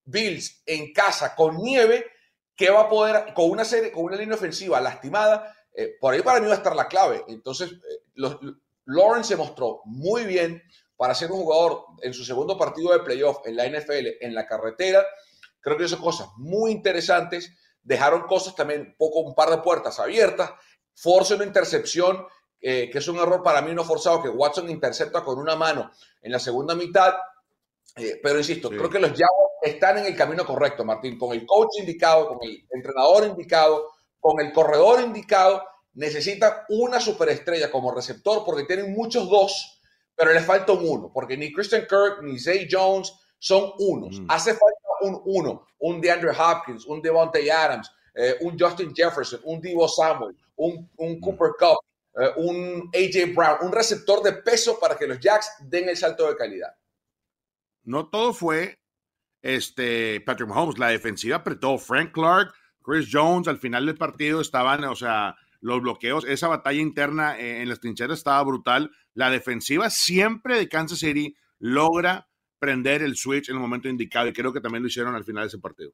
Bills 0.04 0.62
en 0.66 0.92
casa 0.92 1.36
con 1.36 1.58
nieve, 1.58 2.06
¿qué 2.56 2.70
va 2.70 2.82
a 2.82 2.88
poder, 2.88 3.32
con 3.34 3.50
una 3.50 3.64
serie, 3.64 3.92
con 3.92 4.04
una 4.04 4.16
línea 4.16 4.34
ofensiva 4.34 4.80
lastimada? 4.80 5.54
Eh, 5.74 5.96
por 6.00 6.14
ahí 6.14 6.22
para 6.22 6.40
mí 6.40 6.46
va 6.46 6.54
a 6.54 6.56
estar 6.56 6.74
la 6.74 6.88
clave. 6.88 7.24
Entonces, 7.28 7.72
eh, 7.72 8.02
los, 8.14 8.38
Lawrence 8.86 9.28
se 9.28 9.36
mostró 9.36 9.82
muy 9.84 10.24
bien 10.24 10.62
para 10.96 11.14
ser 11.14 11.30
un 11.32 11.42
jugador 11.42 11.84
en 12.02 12.12
su 12.12 12.24
segundo 12.24 12.58
partido 12.58 12.92
de 12.92 13.00
playoff 13.00 13.38
en 13.46 13.56
la 13.56 13.66
NFL, 13.66 14.18
en 14.20 14.34
la 14.34 14.46
carretera. 14.46 15.04
Creo 15.60 15.76
que 15.76 15.84
hizo 15.84 15.98
cosas 15.98 16.28
muy 16.36 16.72
interesantes. 16.72 17.56
Dejaron 17.82 18.22
cosas 18.22 18.54
también, 18.54 18.94
poco, 18.98 19.20
un 19.20 19.34
par 19.34 19.50
de 19.50 19.58
puertas 19.58 19.98
abiertas. 19.98 20.50
Force 20.94 21.34
una 21.34 21.44
intercepción, 21.44 22.26
eh, 22.60 22.90
que 22.90 22.98
es 22.98 23.08
un 23.08 23.16
error 23.16 23.42
para 23.42 23.62
mí 23.62 23.74
no 23.74 23.84
forzado, 23.84 24.22
que 24.22 24.28
Watson 24.28 24.68
intercepta 24.68 25.22
con 25.22 25.38
una 25.38 25.56
mano 25.56 25.90
en 26.20 26.32
la 26.32 26.38
segunda 26.38 26.74
mitad. 26.74 27.14
Eh, 27.96 28.20
pero 28.22 28.38
insisto, 28.38 28.68
sí. 28.68 28.76
creo 28.76 28.90
que 28.90 28.98
los 28.98 29.10
Jaguars 29.10 29.54
están 29.62 29.98
en 29.98 30.06
el 30.06 30.16
camino 30.16 30.44
correcto, 30.44 30.84
Martín, 30.84 31.18
con 31.18 31.32
el 31.32 31.46
coach 31.46 31.78
indicado, 31.78 32.28
con 32.28 32.38
el 32.42 32.66
entrenador 32.70 33.26
indicado, 33.26 33.88
con 34.20 34.40
el 34.40 34.52
corredor 34.52 35.00
indicado. 35.00 35.62
Necesita 35.94 36.66
una 36.68 37.00
superestrella 37.00 37.70
como 37.70 37.92
receptor 37.92 38.44
porque 38.44 38.64
tienen 38.64 38.92
muchos 38.92 39.28
dos, 39.28 39.82
pero 40.14 40.32
les 40.32 40.44
falta 40.44 40.72
un 40.72 40.86
uno, 40.86 41.10
porque 41.12 41.36
ni 41.36 41.52
Christian 41.52 41.82
Kirk 41.82 42.22
ni 42.22 42.38
Zay 42.38 42.68
Jones 42.70 43.12
son 43.38 43.72
unos. 43.78 44.20
Mm. 44.20 44.26
Hace 44.28 44.52
falta 44.52 44.90
un 45.00 45.20
uno, 45.24 45.66
un 45.78 46.00
DeAndre 46.00 46.30
Hopkins, 46.30 46.86
un 46.86 47.02
Devontae 47.02 47.50
Adams, 47.50 47.90
eh, 48.14 48.36
un 48.42 48.58
Justin 48.58 48.94
Jefferson, 48.94 49.40
un 49.44 49.60
Divo 49.60 49.88
Samuel, 49.88 50.36
un, 50.56 50.88
un 50.96 51.12
mm. 51.12 51.20
Cooper 51.20 51.50
Cup, 51.58 51.78
eh, 52.20 52.32
un 52.36 52.90
AJ 52.94 53.34
Brown, 53.34 53.58
un 53.62 53.72
receptor 53.72 54.22
de 54.22 54.34
peso 54.34 54.78
para 54.78 54.96
que 54.96 55.06
los 55.06 55.18
Jacks 55.18 55.50
den 55.60 55.88
el 55.88 55.96
salto 55.96 56.28
de 56.28 56.36
calidad. 56.36 56.74
No 57.84 58.08
todo 58.08 58.32
fue 58.32 58.78
este 59.42 60.20
Patrick 60.20 60.48
Mahomes, 60.48 60.78
la 60.78 60.88
defensiva 60.88 61.36
apretó. 61.36 61.78
Frank 61.78 62.12
Clark, 62.12 62.52
Chris 62.82 63.08
Jones, 63.10 63.48
al 63.48 63.58
final 63.58 63.86
del 63.86 63.96
partido 63.96 64.40
estaban, 64.40 64.84
o 64.84 64.96
sea, 64.96 65.36
los 65.60 65.82
bloqueos, 65.82 66.24
esa 66.24 66.48
batalla 66.48 66.80
interna 66.80 67.38
eh, 67.38 67.62
en 67.62 67.68
las 67.68 67.80
trincheras 67.80 68.18
estaba 68.18 68.42
brutal. 68.42 68.90
La 69.14 69.30
defensiva 69.30 69.90
siempre 69.90 70.56
de 70.58 70.68
Kansas 70.68 70.98
City 70.98 71.36
logra 71.58 72.28
prender 72.58 73.02
el 73.02 73.16
switch 73.16 73.48
en 73.48 73.56
el 73.56 73.60
momento 73.60 73.88
indicado 73.88 74.28
y 74.28 74.32
creo 74.32 74.52
que 74.52 74.60
también 74.60 74.82
lo 74.82 74.88
hicieron 74.88 75.14
al 75.14 75.24
final 75.24 75.44
de 75.44 75.48
ese 75.48 75.58
partido. 75.58 75.92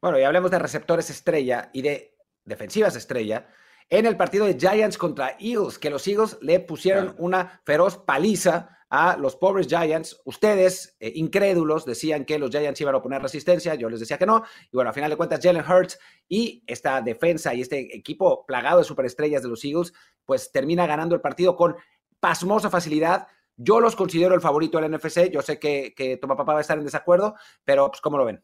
Bueno, 0.00 0.18
y 0.18 0.22
hablemos 0.22 0.50
de 0.50 0.58
receptores 0.58 1.10
estrella 1.10 1.70
y 1.72 1.82
de 1.82 2.16
defensivas 2.44 2.96
estrella 2.96 3.48
en 3.88 4.06
el 4.06 4.16
partido 4.16 4.46
de 4.46 4.58
Giants 4.58 4.98
contra 4.98 5.36
Eagles, 5.38 5.78
que 5.78 5.90
los 5.90 6.06
Eagles 6.06 6.38
le 6.40 6.60
pusieron 6.60 7.14
una 7.18 7.60
feroz 7.64 7.98
paliza 7.98 8.75
a 8.88 9.16
los 9.16 9.36
pobres 9.36 9.66
Giants. 9.66 10.20
Ustedes, 10.24 10.96
eh, 11.00 11.12
incrédulos, 11.14 11.84
decían 11.84 12.24
que 12.24 12.38
los 12.38 12.50
Giants 12.50 12.80
iban 12.80 12.94
a 12.94 13.02
poner 13.02 13.22
resistencia, 13.22 13.74
yo 13.74 13.88
les 13.88 14.00
decía 14.00 14.18
que 14.18 14.26
no. 14.26 14.44
Y 14.70 14.76
bueno, 14.76 14.90
a 14.90 14.92
final 14.92 15.10
de 15.10 15.16
cuentas, 15.16 15.40
Jalen 15.42 15.64
Hurts 15.68 15.98
y 16.28 16.62
esta 16.66 17.00
defensa 17.00 17.54
y 17.54 17.62
este 17.62 17.96
equipo 17.96 18.44
plagado 18.46 18.78
de 18.78 18.84
superestrellas 18.84 19.42
de 19.42 19.48
los 19.48 19.64
Eagles, 19.64 19.92
pues 20.24 20.52
termina 20.52 20.86
ganando 20.86 21.14
el 21.14 21.20
partido 21.20 21.56
con 21.56 21.76
pasmosa 22.20 22.70
facilidad. 22.70 23.26
Yo 23.56 23.80
los 23.80 23.96
considero 23.96 24.34
el 24.34 24.40
favorito 24.40 24.78
del 24.78 24.92
NFC. 24.92 25.30
Yo 25.30 25.42
sé 25.42 25.58
que, 25.58 25.94
que 25.96 26.16
Toma 26.18 26.36
Papá 26.36 26.52
va 26.52 26.58
a 26.58 26.62
estar 26.62 26.78
en 26.78 26.84
desacuerdo, 26.84 27.34
pero 27.64 27.88
pues, 27.88 28.00
¿cómo 28.00 28.18
lo 28.18 28.24
ven? 28.24 28.42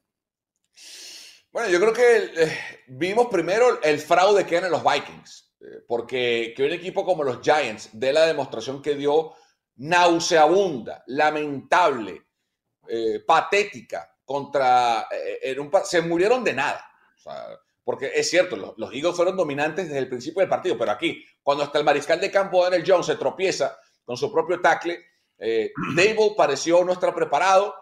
Bueno, 1.52 1.68
yo 1.68 1.78
creo 1.80 1.92
que 1.92 2.42
eh, 2.44 2.58
vimos 2.88 3.26
primero 3.26 3.82
el 3.82 3.98
fraude 3.98 4.46
que 4.46 4.56
eran 4.56 4.70
los 4.70 4.82
Vikings, 4.82 5.54
eh, 5.60 5.84
porque 5.86 6.54
que 6.56 6.64
un 6.64 6.72
equipo 6.72 7.04
como 7.04 7.22
los 7.24 7.42
Giants 7.42 7.90
dé 7.92 8.10
la 8.10 8.24
demostración 8.24 8.80
que 8.80 8.94
dio 8.94 9.34
nauseabunda, 9.76 11.02
lamentable, 11.06 12.22
eh, 12.88 13.20
patética 13.26 14.16
contra... 14.24 15.08
se 15.84 16.02
murieron 16.02 16.44
de 16.44 16.52
nada. 16.52 16.84
porque 17.84 18.12
es 18.14 18.28
cierto, 18.30 18.74
los, 18.76 18.92
Eagles 18.92 19.16
fueron 19.16 19.36
dominantes 19.36 19.86
desde 19.86 19.98
el 19.98 20.08
principio 20.08 20.40
del 20.40 20.48
partido, 20.48 20.78
pero 20.78 20.92
aquí, 20.92 21.24
cuando 21.42 21.64
hasta 21.64 21.78
el 21.78 21.84
mariscal 21.84 22.20
de 22.20 22.30
campo 22.30 22.62
Daniel 22.62 22.84
Jones 22.86 23.06
se 23.06 23.16
tropieza 23.16 23.76
con 24.04 24.16
su 24.16 24.32
propio 24.32 24.60
tackle, 24.60 24.98
Dable 25.38 26.34
pareció 26.36 26.84
no 26.84 26.92
estar 26.92 27.12
preparado 27.14 27.74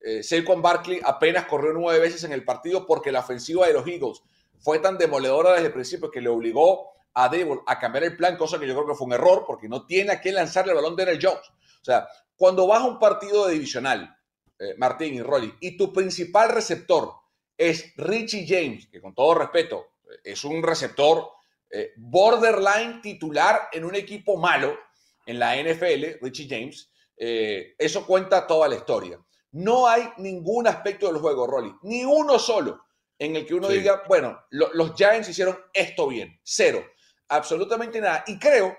eh, 0.00 0.22
Saquon 0.22 0.62
Barkley 0.62 1.00
apenas 1.02 1.46
corrió 1.46 1.72
nueve 1.72 1.98
veces 1.98 2.22
en 2.24 2.32
el 2.32 2.44
partido 2.44 2.86
porque 2.86 3.10
la 3.10 3.20
ofensiva 3.20 3.66
de 3.66 3.72
los 3.72 3.86
Eagles 3.86 4.22
fue 4.60 4.78
tan 4.78 4.96
demoledora 4.96 5.52
desde 5.52 5.66
el 5.66 5.72
principio 5.72 6.10
que 6.10 6.20
le 6.20 6.28
obligó 6.28 6.92
a 7.24 7.30
a 7.66 7.78
cambiar 7.78 8.04
el 8.04 8.16
plan, 8.16 8.36
cosa 8.36 8.58
que 8.58 8.66
yo 8.66 8.74
creo 8.74 8.86
que 8.86 8.94
fue 8.94 9.06
un 9.06 9.12
error 9.12 9.44
porque 9.46 9.68
no 9.68 9.84
tiene 9.86 10.12
a 10.12 10.20
quién 10.20 10.36
lanzarle 10.36 10.72
el 10.72 10.76
balón 10.76 10.94
de 10.94 11.04
Daniel 11.04 11.24
Jones. 11.24 11.48
O 11.80 11.84
sea, 11.84 12.08
cuando 12.36 12.66
vas 12.66 12.82
a 12.82 12.86
un 12.86 12.98
partido 12.98 13.46
de 13.46 13.54
divisional, 13.54 14.16
eh, 14.58 14.74
Martín 14.78 15.14
y 15.14 15.22
Rolly, 15.22 15.52
y 15.60 15.76
tu 15.76 15.92
principal 15.92 16.50
receptor 16.50 17.12
es 17.56 17.92
Richie 17.96 18.46
James, 18.46 18.86
que 18.86 19.00
con 19.00 19.14
todo 19.14 19.34
respeto 19.34 19.94
es 20.22 20.44
un 20.44 20.62
receptor 20.62 21.30
eh, 21.70 21.92
borderline 21.96 23.02
titular 23.02 23.68
en 23.72 23.84
un 23.84 23.96
equipo 23.96 24.36
malo 24.36 24.78
en 25.26 25.38
la 25.38 25.56
NFL, 25.56 26.22
Richie 26.22 26.48
James, 26.48 26.90
eso 27.16 28.06
cuenta 28.06 28.46
toda 28.46 28.68
la 28.68 28.76
historia. 28.76 29.20
No 29.50 29.88
hay 29.88 30.08
ningún 30.18 30.68
aspecto 30.68 31.08
del 31.08 31.20
juego, 31.20 31.48
Rolly, 31.48 31.74
ni 31.82 32.04
uno 32.04 32.38
solo 32.38 32.80
en 33.18 33.34
el 33.34 33.44
que 33.44 33.54
uno 33.54 33.68
diga, 33.68 34.04
bueno, 34.08 34.38
los 34.50 34.94
Giants 34.94 35.28
hicieron 35.28 35.58
esto 35.74 36.06
bien. 36.06 36.38
Cero. 36.44 36.84
Absolutamente 37.28 38.00
nada. 38.00 38.24
Y 38.26 38.38
creo 38.38 38.76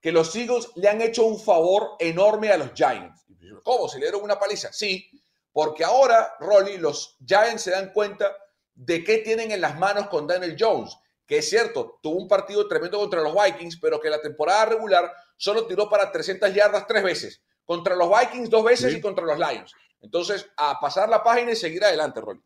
que 0.00 0.12
los 0.12 0.34
Eagles 0.36 0.68
le 0.76 0.88
han 0.88 1.00
hecho 1.00 1.24
un 1.24 1.40
favor 1.40 1.96
enorme 1.98 2.50
a 2.50 2.56
los 2.56 2.72
Giants. 2.74 3.24
¿Cómo? 3.62 3.88
¿Se 3.88 3.98
le 3.98 4.06
dieron 4.06 4.22
una 4.22 4.38
paliza? 4.38 4.72
Sí, 4.72 5.10
porque 5.52 5.84
ahora, 5.84 6.34
Rolly, 6.40 6.78
los 6.78 7.16
Giants 7.24 7.62
se 7.62 7.70
dan 7.70 7.92
cuenta 7.92 8.36
de 8.74 9.04
qué 9.04 9.18
tienen 9.18 9.50
en 9.52 9.60
las 9.60 9.78
manos 9.78 10.08
con 10.08 10.26
Daniel 10.26 10.56
Jones, 10.58 10.96
que 11.26 11.38
es 11.38 11.48
cierto, 11.48 11.98
tuvo 12.02 12.16
un 12.16 12.28
partido 12.28 12.66
tremendo 12.66 12.98
contra 12.98 13.22
los 13.22 13.34
Vikings, 13.34 13.78
pero 13.78 14.00
que 14.00 14.10
la 14.10 14.20
temporada 14.20 14.66
regular 14.66 15.10
solo 15.36 15.66
tiró 15.66 15.88
para 15.88 16.10
300 16.10 16.52
yardas 16.52 16.86
tres 16.86 17.02
veces. 17.02 17.42
Contra 17.64 17.96
los 17.96 18.10
Vikings 18.10 18.50
dos 18.50 18.64
veces 18.64 18.94
y 18.94 19.00
contra 19.00 19.24
los 19.24 19.38
Lions. 19.38 19.72
Entonces, 20.02 20.50
a 20.56 20.78
pasar 20.80 21.08
la 21.08 21.22
página 21.22 21.52
y 21.52 21.56
seguir 21.56 21.82
adelante, 21.82 22.20
Rolly. 22.20 22.42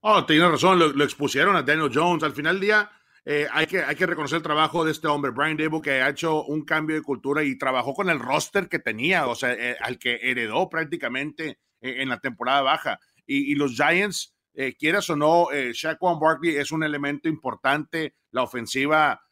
Oh, 0.00 0.24
tiene 0.26 0.48
razón, 0.48 0.78
lo, 0.78 1.04
expusieron 1.04 1.54
a 1.54 1.62
Daniel 1.62 1.90
Jones. 1.94 2.24
Al 2.24 2.32
final 2.32 2.56
del 2.56 2.60
día, 2.60 2.90
eh, 3.24 3.46
hay, 3.52 3.66
que, 3.66 3.82
hay 3.82 3.96
que 3.96 4.06
reconocer 4.06 4.36
el 4.36 4.42
trabajo 4.42 4.84
de 4.84 4.92
este 4.92 5.08
hombre, 5.08 5.30
Brian 5.30 5.56
Dable, 5.56 5.80
que 5.80 6.02
ha 6.02 6.08
hecho 6.08 6.44
un 6.44 6.64
cambio 6.64 6.96
de 6.96 7.02
cultura 7.02 7.42
y 7.42 7.56
trabajó 7.56 7.94
con 7.94 8.10
el 8.10 8.18
roster 8.18 8.68
que 8.68 8.78
tenía, 8.78 9.26
o 9.26 9.34
sea, 9.34 9.52
eh, 9.52 9.76
al 9.80 9.98
que 9.98 10.18
heredó 10.22 10.68
prácticamente 10.68 11.58
eh, 11.80 12.02
en 12.02 12.08
la 12.08 12.20
temporada 12.20 12.62
baja. 12.62 13.00
Y, 13.26 13.54
los 13.54 13.72
Giants, 13.74 14.34
quieras 14.78 15.08
o 15.08 15.16
no, 15.16 15.48
Shaquan 15.50 16.20
Barkley 16.20 16.56
es 16.56 16.72
un 16.72 16.84
elemento 16.84 17.26
importante. 17.26 18.14
La 18.30 18.42
ofensiva 18.42 19.22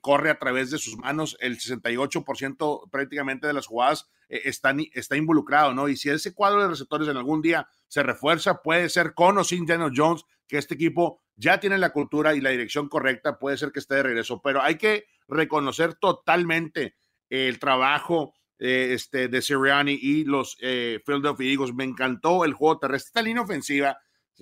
corre 0.00 0.30
a 0.30 0.38
través 0.38 0.72
de 0.72 0.78
sus 0.78 0.96
manos. 0.96 1.36
El 1.38 1.56
68% 1.56 2.90
prácticamente 2.90 3.46
de 3.46 3.52
las 3.52 3.66
jugadas 3.66 4.08
eh, 4.28 4.42
está, 4.44 4.74
está 4.92 5.16
involucrado, 5.16 5.74
¿no? 5.74 5.88
Y 5.88 5.96
si 5.96 6.10
ese 6.10 6.34
cuadro 6.34 6.62
de 6.62 6.68
receptores 6.68 7.08
en 7.08 7.16
algún 7.16 7.42
día 7.42 7.68
se 7.88 8.02
refuerza, 8.02 8.62
puede 8.62 8.88
ser 8.88 9.14
con 9.14 9.38
o 9.38 9.44
sin 9.44 9.66
Daniel 9.66 9.92
Jones, 9.94 10.24
que 10.48 10.58
este 10.58 10.74
equipo 10.74 11.22
ya 11.36 11.60
tiene 11.60 11.78
la 11.78 11.92
cultura 11.92 12.34
y 12.34 12.40
la 12.40 12.50
dirección 12.50 12.88
correcta, 12.88 13.38
puede 13.38 13.58
ser 13.58 13.70
que 13.70 13.78
esté 13.78 13.96
de 13.96 14.02
regreso, 14.02 14.40
pero 14.42 14.62
hay 14.62 14.76
que 14.76 15.06
reconocer 15.28 15.94
totalmente 15.94 16.96
el 17.28 17.58
trabajo 17.58 18.34
eh, 18.58 18.92
este, 18.92 19.28
de 19.28 19.42
Sirianni 19.42 19.98
y 20.00 20.24
los 20.24 20.56
eh, 20.60 21.00
Philadelphia 21.04 21.52
Eagles. 21.52 21.74
Me 21.74 21.84
encantó 21.84 22.44
el 22.44 22.54
juego 22.54 22.78
terrestre, 22.78 23.08
esta 23.08 23.22
línea 23.22 23.42
ofensiva, 23.42 23.98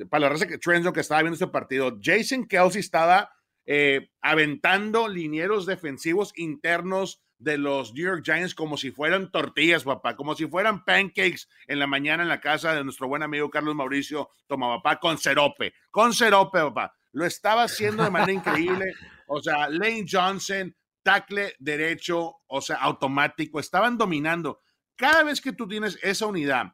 para 0.09 0.23
la 0.23 0.29
raza 0.29 0.47
que 0.47 0.59
Trenzo 0.59 0.93
que 0.93 1.01
estaba 1.01 1.23
viendo 1.23 1.35
este 1.35 1.47
partido, 1.49 1.99
Jason 2.03 2.47
Kelsey 2.47 2.81
estaba 2.81 3.31
eh, 3.67 4.11
aventando 4.21 5.09
linieros 5.09 5.67
defensivos 5.67 6.33
internos 6.37 7.23
de 7.39 7.59
los 7.59 7.93
New 7.93 8.05
York 8.05 8.23
Giants 8.25 8.55
como 8.55 8.77
si 8.77 8.91
fueran 8.91 9.31
tortillas, 9.31 9.85
papá, 9.85 10.17
como 10.17 10.35
si 10.35 10.47
fueran 10.47 10.85
pancakes 10.85 11.49
en 11.67 11.79
la 11.79 11.87
mañana 11.87 12.23
en 12.23 12.29
la 12.29 12.41
casa 12.41 12.75
de 12.75 12.85
nuestro 12.85 13.09
buen 13.09 13.23
amigo 13.23 13.51
Carlos 13.51 13.75
Mauricio 13.75 14.31
Toma, 14.47 14.77
papá, 14.77 15.01
con 15.01 15.19
serope, 15.19 15.75
con 15.91 16.13
serope, 16.13 16.61
papá. 16.61 16.95
Lo 17.13 17.25
estaba 17.25 17.65
haciendo 17.65 18.03
de 18.03 18.11
manera 18.11 18.33
increíble. 18.33 18.93
O 19.27 19.41
sea, 19.41 19.69
Lane 19.69 20.05
Johnson, 20.11 20.75
tackle 21.03 21.55
derecho, 21.59 22.37
o 22.47 22.61
sea, 22.61 22.77
automático, 22.77 23.61
estaban 23.61 23.97
dominando. 23.97 24.61
Cada 24.97 25.23
vez 25.23 25.41
que 25.41 25.53
tú 25.53 25.69
tienes 25.69 25.99
esa 26.03 26.27
unidad 26.27 26.73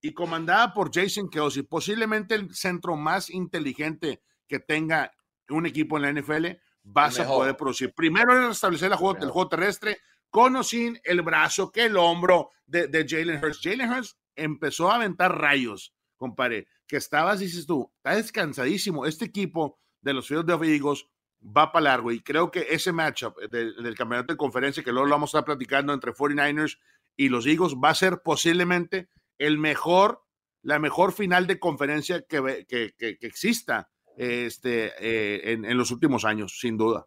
y 0.00 0.12
comandada 0.12 0.72
por 0.74 0.90
Jason 0.92 1.28
Kelsey, 1.30 1.62
posiblemente 1.62 2.34
el 2.34 2.54
centro 2.54 2.96
más 2.96 3.30
inteligente 3.30 4.22
que 4.48 4.58
tenga 4.58 5.12
un 5.48 5.66
equipo 5.66 5.96
en 5.96 6.02
la 6.02 6.20
NFL, 6.20 6.46
vas 6.82 7.18
a 7.18 7.26
poder 7.26 7.56
producir. 7.56 7.92
Primero 7.94 8.38
es 8.38 8.48
restablecer 8.48 8.90
el 8.92 8.98
juego, 8.98 9.18
el 9.18 9.30
juego 9.30 9.48
terrestre 9.48 9.98
con 10.30 10.56
o 10.56 10.62
sin 10.62 10.98
el 11.04 11.22
brazo, 11.22 11.70
que 11.70 11.84
el 11.84 11.96
hombro 11.96 12.50
de, 12.66 12.88
de 12.88 13.06
Jalen 13.08 13.44
Hurts. 13.44 13.60
Jalen 13.62 13.90
Hurts 13.90 14.16
empezó 14.34 14.90
a 14.90 14.96
aventar 14.96 15.38
rayos, 15.38 15.94
compadre, 16.16 16.66
que 16.86 16.96
estabas, 16.96 17.40
dices 17.40 17.66
tú, 17.66 17.92
está 17.96 18.16
descansadísimo. 18.16 19.06
Este 19.06 19.26
equipo 19.26 19.78
de 20.00 20.14
los 20.14 20.28
de 20.28 20.74
Eagles 20.74 21.06
va 21.44 21.72
para 21.72 21.84
largo 21.84 22.12
y 22.12 22.20
creo 22.20 22.50
que 22.50 22.66
ese 22.70 22.92
matchup 22.92 23.38
del, 23.50 23.94
campeonato 23.94 24.32
de 24.32 24.36
conferencia, 24.36 24.82
que 24.82 24.92
luego 24.92 25.06
lo 25.06 25.14
vamos 25.14 25.34
a 25.34 25.38
estar 25.38 25.44
platicando 25.44 25.92
entre 25.92 26.12
49ers 26.12 26.78
y 27.16 27.28
los 27.28 27.46
Eagles, 27.46 27.74
va 27.74 27.90
a 27.90 27.94
ser 27.94 28.22
posiblemente 28.22 29.08
el 29.38 29.58
mejor, 29.58 30.22
la 30.62 30.78
mejor 30.78 31.12
final 31.12 31.46
de 31.46 31.58
conferencia 31.58 32.22
que, 32.22 32.64
que, 32.68 32.94
que, 32.96 33.18
que 33.18 33.26
exista 33.26 33.90
este, 34.16 34.92
eh, 34.98 35.52
en, 35.52 35.76
los 35.76 35.90
últimos 35.90 36.24
años, 36.24 36.58
sin 36.60 36.76
duda. 36.76 37.06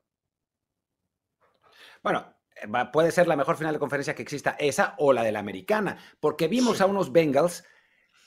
Bueno, 2.04 2.36
eh, 2.56 2.68
puede 2.92 3.12
ser 3.12 3.28
la 3.28 3.36
mejor 3.36 3.58
final 3.58 3.74
de 3.74 3.80
conferencia 3.80 4.16
que 4.16 4.24
exista 4.24 4.56
esa 4.60 4.96
o 4.98 5.14
la 5.14 5.24
de 5.24 5.32
la 5.32 5.40
americana, 5.40 5.98
porque 6.20 6.48
vimos 6.48 6.82
a 6.82 6.86
unos 6.86 7.12
Bengals 7.12 7.64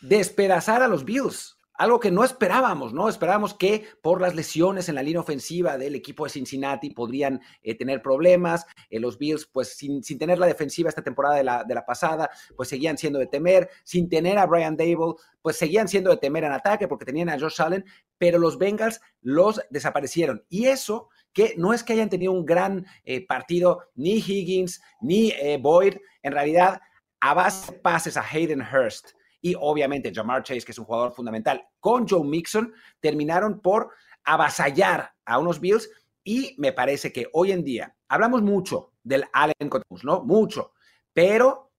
despedazar 0.01 0.83
a 0.83 0.89
los 0.89 1.05
Bills 1.05 1.58
algo 1.79 2.01
que 2.01 2.11
no 2.11 2.25
esperábamos, 2.25 2.93
¿no? 2.93 3.09
Esperábamos 3.09 3.55
que 3.55 3.87
por 4.03 4.21
las 4.21 4.35
lesiones 4.35 4.89
en 4.89 4.97
la 4.97 5.03
línea 5.03 5.21
ofensiva 5.21 5.79
del 5.79 5.95
equipo 5.95 6.25
de 6.25 6.31
Cincinnati 6.31 6.91
podrían 6.91 7.41
eh, 7.63 7.77
tener 7.77 8.03
problemas. 8.03 8.67
Eh, 8.91 8.99
los 8.99 9.17
Bills, 9.17 9.47
pues 9.47 9.77
sin, 9.77 10.03
tener 10.19 10.41
la 10.41 10.47
defensiva 10.47 10.89
esta 10.89 11.03
temporada 11.03 11.37
de 11.37 11.45
la, 11.45 11.63
de 11.63 11.75
la, 11.75 11.87
pasada, 11.87 12.31
pues 12.57 12.69
seguían 12.69 12.99
siendo 12.99 13.21
de 13.21 13.29
temer. 13.29 13.71
Sin 13.85 14.09
tener 14.09 14.39
a 14.39 14.47
Brian 14.47 14.77
Dable, 14.77 15.15
pues 15.41 15.57
seguían 15.57 15.87
siendo 15.87 16.11
de 16.11 16.17
temer 16.17 16.43
en 16.43 16.53
ataque 16.53 16.89
porque 16.89 17.05
tenían 17.05 17.29
a 17.29 17.39
Josh 17.39 17.63
Allen, 17.63 17.85
pero 18.19 18.41
los 18.41 18.59
Bengals 18.59 19.01
los 19.23 19.61
desaparecieron. 19.71 20.45
Y 20.49 20.67
eso 20.67 21.11
que 21.33 21.55
no 21.57 21.73
es 21.73 21.85
que 21.85 21.93
hayan 21.93 22.11
tenido 22.11 22.33
un 22.33 22.45
gran 22.45 22.87
eh, 23.05 23.25
partido, 23.25 23.85
ni 23.95 24.15
Higgins, 24.17 24.83
ni 25.01 25.33
Boyd, 25.61 25.95
en 26.23 26.33
realidad 26.33 26.81
a 27.21 27.35
base 27.35 27.73
de 27.73 27.79
pases 27.79 28.17
a 28.17 28.25
Hayden 28.29 28.63
Hurst 28.63 29.11
y 29.41 29.55
obviamente 29.59 30.13
Jamar 30.15 30.43
Chase, 30.43 30.63
que 30.65 30.73
es 30.73 30.79
un 30.79 30.85
jugador 30.85 31.13
fundamental, 31.13 31.67
con 31.81 32.07
Joe 32.09 32.25
Mixon, 32.25 32.75
terminaron 33.01 33.61
por 33.61 33.91
avasallar 34.25 35.13
a 35.25 35.39
unos 35.39 35.61
Bills 35.61 35.91
y 36.25 36.55
me 36.59 36.73
parece 36.73 37.13
que 37.13 37.29
hoy 37.33 37.53
en 37.53 37.65
día 37.65 37.95
hablamos 38.09 38.43
mucho 38.43 38.93
del 39.03 39.25
Allen 39.33 39.71
¿no? 40.03 40.23
Mucho, 40.23 40.73
pero 41.13 41.73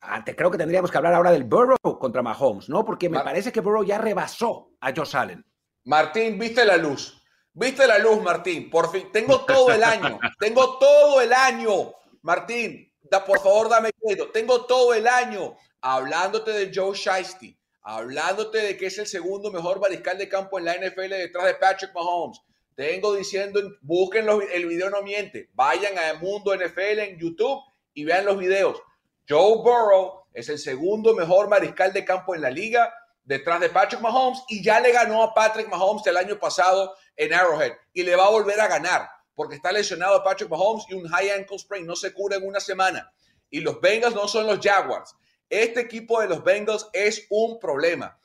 ah, 0.00 0.24
creo 0.24 0.50
que 0.50 0.58
tendríamos 0.58 0.90
que 0.90 0.96
hablar 0.96 1.14
ahora 1.14 1.30
del 1.30 1.44
Burrow 1.44 1.76
contra 1.98 2.22
Mahomes, 2.22 2.68
¿no? 2.68 2.84
Porque 2.84 3.08
me 3.08 3.20
parece 3.20 3.52
que 3.52 3.60
Burrow 3.60 3.84
ya 3.84 3.98
rebasó 3.98 4.72
a 4.80 4.92
Josh 4.94 5.16
Allen. 5.16 5.44
Martín, 5.84 6.38
viste 6.38 6.64
la 6.64 6.76
luz. 6.76 7.16
Viste 7.52 7.86
la 7.86 7.98
luz, 7.98 8.22
Martín. 8.22 8.70
Por 8.70 8.90
fin, 8.90 9.08
tengo 9.12 9.40
todo 9.46 9.72
el 9.72 9.82
año. 9.82 10.18
tengo 10.38 10.78
todo 10.78 11.20
el 11.20 11.32
año. 11.32 11.92
Martín, 12.22 12.92
da, 13.02 13.24
por 13.24 13.40
favor, 13.40 13.68
dame 13.68 13.90
crédito. 13.92 14.30
Tengo 14.30 14.66
todo 14.66 14.94
el 14.94 15.06
año 15.06 15.56
hablándote 15.80 16.52
de 16.52 16.70
Joe 16.74 16.96
Shiesty, 16.96 17.58
hablándote 17.82 18.58
de 18.58 18.76
que 18.76 18.86
es 18.86 18.98
el 18.98 19.06
segundo 19.06 19.50
mejor 19.50 19.80
mariscal 19.80 20.18
de 20.18 20.28
campo 20.28 20.58
en 20.58 20.66
la 20.66 20.74
NFL 20.74 21.10
detrás 21.10 21.46
de 21.46 21.54
Patrick 21.54 21.94
Mahomes. 21.94 22.40
Tengo 22.74 23.14
diciendo, 23.14 23.60
busquen 23.82 24.26
el 24.52 24.66
video 24.66 24.90
no 24.90 25.02
miente. 25.02 25.50
Vayan 25.54 25.98
a 25.98 26.14
Mundo 26.14 26.54
NFL 26.54 26.98
en 27.00 27.18
YouTube 27.18 27.62
y 27.92 28.04
vean 28.04 28.24
los 28.24 28.38
videos. 28.38 28.80
Joe 29.28 29.56
Burrow 29.56 30.24
es 30.32 30.48
el 30.48 30.58
segundo 30.58 31.14
mejor 31.14 31.48
mariscal 31.48 31.92
de 31.92 32.04
campo 32.04 32.34
en 32.34 32.42
la 32.42 32.50
liga 32.50 32.92
detrás 33.24 33.60
de 33.60 33.68
Patrick 33.68 34.00
Mahomes 34.00 34.42
y 34.48 34.62
ya 34.62 34.80
le 34.80 34.92
ganó 34.92 35.22
a 35.22 35.34
Patrick 35.34 35.68
Mahomes 35.68 36.06
el 36.06 36.16
año 36.16 36.38
pasado 36.38 36.94
en 37.16 37.34
Arrowhead 37.34 37.72
y 37.92 38.02
le 38.02 38.16
va 38.16 38.26
a 38.26 38.30
volver 38.30 38.60
a 38.60 38.66
ganar 38.66 39.08
porque 39.40 39.56
está 39.56 39.72
lesionado 39.72 40.22
Patrick 40.22 40.50
Mahomes 40.50 40.84
y 40.90 40.94
un 40.94 41.08
high 41.08 41.30
ankle 41.30 41.58
sprain 41.58 41.86
no 41.86 41.96
se 41.96 42.12
cura 42.12 42.36
en 42.36 42.46
una 42.46 42.60
semana. 42.60 43.10
Y 43.48 43.60
los 43.60 43.80
Bengals 43.80 44.14
no 44.14 44.28
son 44.28 44.46
los 44.46 44.60
Jaguars. 44.60 45.14
Este 45.50 45.80
equipo 45.80 46.20
de 46.20 46.28
los 46.28 46.44
Bengals 46.44 46.88
es 46.92 47.26
un 47.28 47.58
problema. 47.58 48.16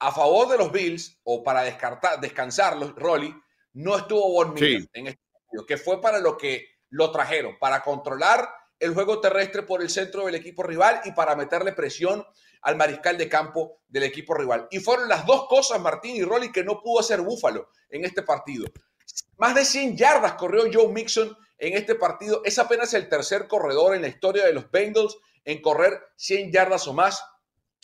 A 0.00 0.12
favor 0.12 0.48
de 0.48 0.58
los 0.58 0.72
Bills, 0.72 1.20
o 1.22 1.44
para 1.44 1.62
descartar, 1.62 2.20
descansarlos, 2.20 2.96
Rolly, 2.96 3.32
no 3.74 3.96
estuvo 3.96 4.32
Von 4.32 4.56
en 4.58 5.06
este 5.06 5.22
partido, 5.32 5.66
que 5.66 5.76
fue 5.76 6.00
para 6.00 6.18
lo 6.18 6.36
que 6.36 6.66
lo 6.90 7.12
trajeron, 7.12 7.56
para 7.60 7.80
controlar 7.80 8.48
el 8.80 8.92
juego 8.92 9.20
terrestre 9.20 9.62
por 9.62 9.82
el 9.82 9.88
centro 9.88 10.26
del 10.26 10.34
equipo 10.34 10.64
rival 10.64 11.00
y 11.04 11.12
para 11.12 11.36
meterle 11.36 11.72
presión 11.72 12.26
al 12.62 12.76
mariscal 12.76 13.16
de 13.16 13.28
campo 13.28 13.78
del 13.86 14.02
equipo 14.02 14.34
rival. 14.34 14.66
Y 14.72 14.80
fueron 14.80 15.08
las 15.08 15.24
dos 15.26 15.46
cosas, 15.46 15.80
Martín 15.80 16.16
y 16.16 16.22
Rolly, 16.22 16.50
que 16.50 16.64
no 16.64 16.82
pudo 16.82 17.00
hacer 17.00 17.20
Búfalo 17.20 17.70
en 17.88 18.04
este 18.04 18.22
partido. 18.22 18.66
Más 19.36 19.54
de 19.54 19.64
100 19.64 19.96
yardas 19.96 20.34
corrió 20.34 20.64
Joe 20.72 20.92
Mixon 20.92 21.36
en 21.58 21.74
este 21.74 21.94
partido. 21.94 22.42
Es 22.44 22.58
apenas 22.58 22.92
el 22.94 23.08
tercer 23.08 23.46
corredor 23.46 23.94
en 23.94 24.02
la 24.02 24.08
historia 24.08 24.44
de 24.44 24.52
los 24.52 24.68
Bengals 24.70 25.16
en 25.44 25.60
correr 25.60 26.00
100 26.16 26.52
yardas 26.52 26.86
o 26.88 26.92
más 26.92 27.24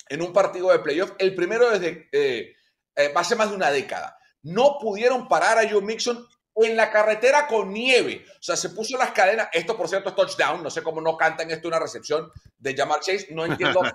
en 0.08 0.22
un 0.22 0.32
partido 0.32 0.70
de 0.70 0.78
playoff. 0.80 1.12
El 1.18 1.34
primero 1.34 1.70
desde 1.70 2.08
eh, 2.12 2.54
eh, 2.96 3.12
hace 3.14 3.36
más 3.36 3.50
de 3.50 3.56
una 3.56 3.70
década. 3.70 4.18
No 4.42 4.78
pudieron 4.80 5.28
parar 5.28 5.58
a 5.58 5.68
Joe 5.68 5.82
Mixon 5.82 6.26
en 6.56 6.76
la 6.76 6.90
carretera 6.90 7.46
con 7.46 7.72
nieve. 7.72 8.24
O 8.38 8.42
sea, 8.42 8.56
se 8.56 8.70
puso 8.70 8.98
las 8.98 9.12
cadenas. 9.12 9.48
Esto, 9.52 9.76
por 9.76 9.88
cierto, 9.88 10.10
es 10.10 10.14
touchdown. 10.14 10.62
No 10.62 10.70
sé 10.70 10.82
cómo 10.82 11.00
no 11.00 11.16
cantan 11.16 11.50
esto 11.50 11.68
una 11.68 11.78
recepción 11.78 12.30
de 12.58 12.74
Jamar 12.74 13.00
Chase. 13.00 13.28
No 13.30 13.44
entiendo. 13.44 13.80
Eso 13.82 13.94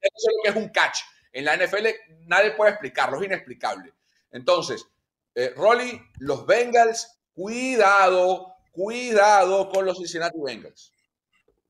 es 0.00 0.36
lo 0.36 0.42
que 0.42 0.48
es 0.50 0.56
un 0.56 0.68
catch. 0.70 0.98
En 1.32 1.44
la 1.44 1.56
NFL 1.56 1.86
nadie 2.26 2.52
puede 2.52 2.72
explicarlo. 2.72 3.18
Es 3.18 3.26
inexplicable. 3.26 3.92
Entonces, 4.30 4.86
eh, 5.34 5.52
Rolly, 5.54 6.00
los 6.18 6.46
Bengals, 6.46 7.20
cuidado, 7.34 8.54
cuidado 8.72 9.68
con 9.68 9.84
los 9.84 9.98
Cincinnati 9.98 10.38
Bengals. 10.38 10.92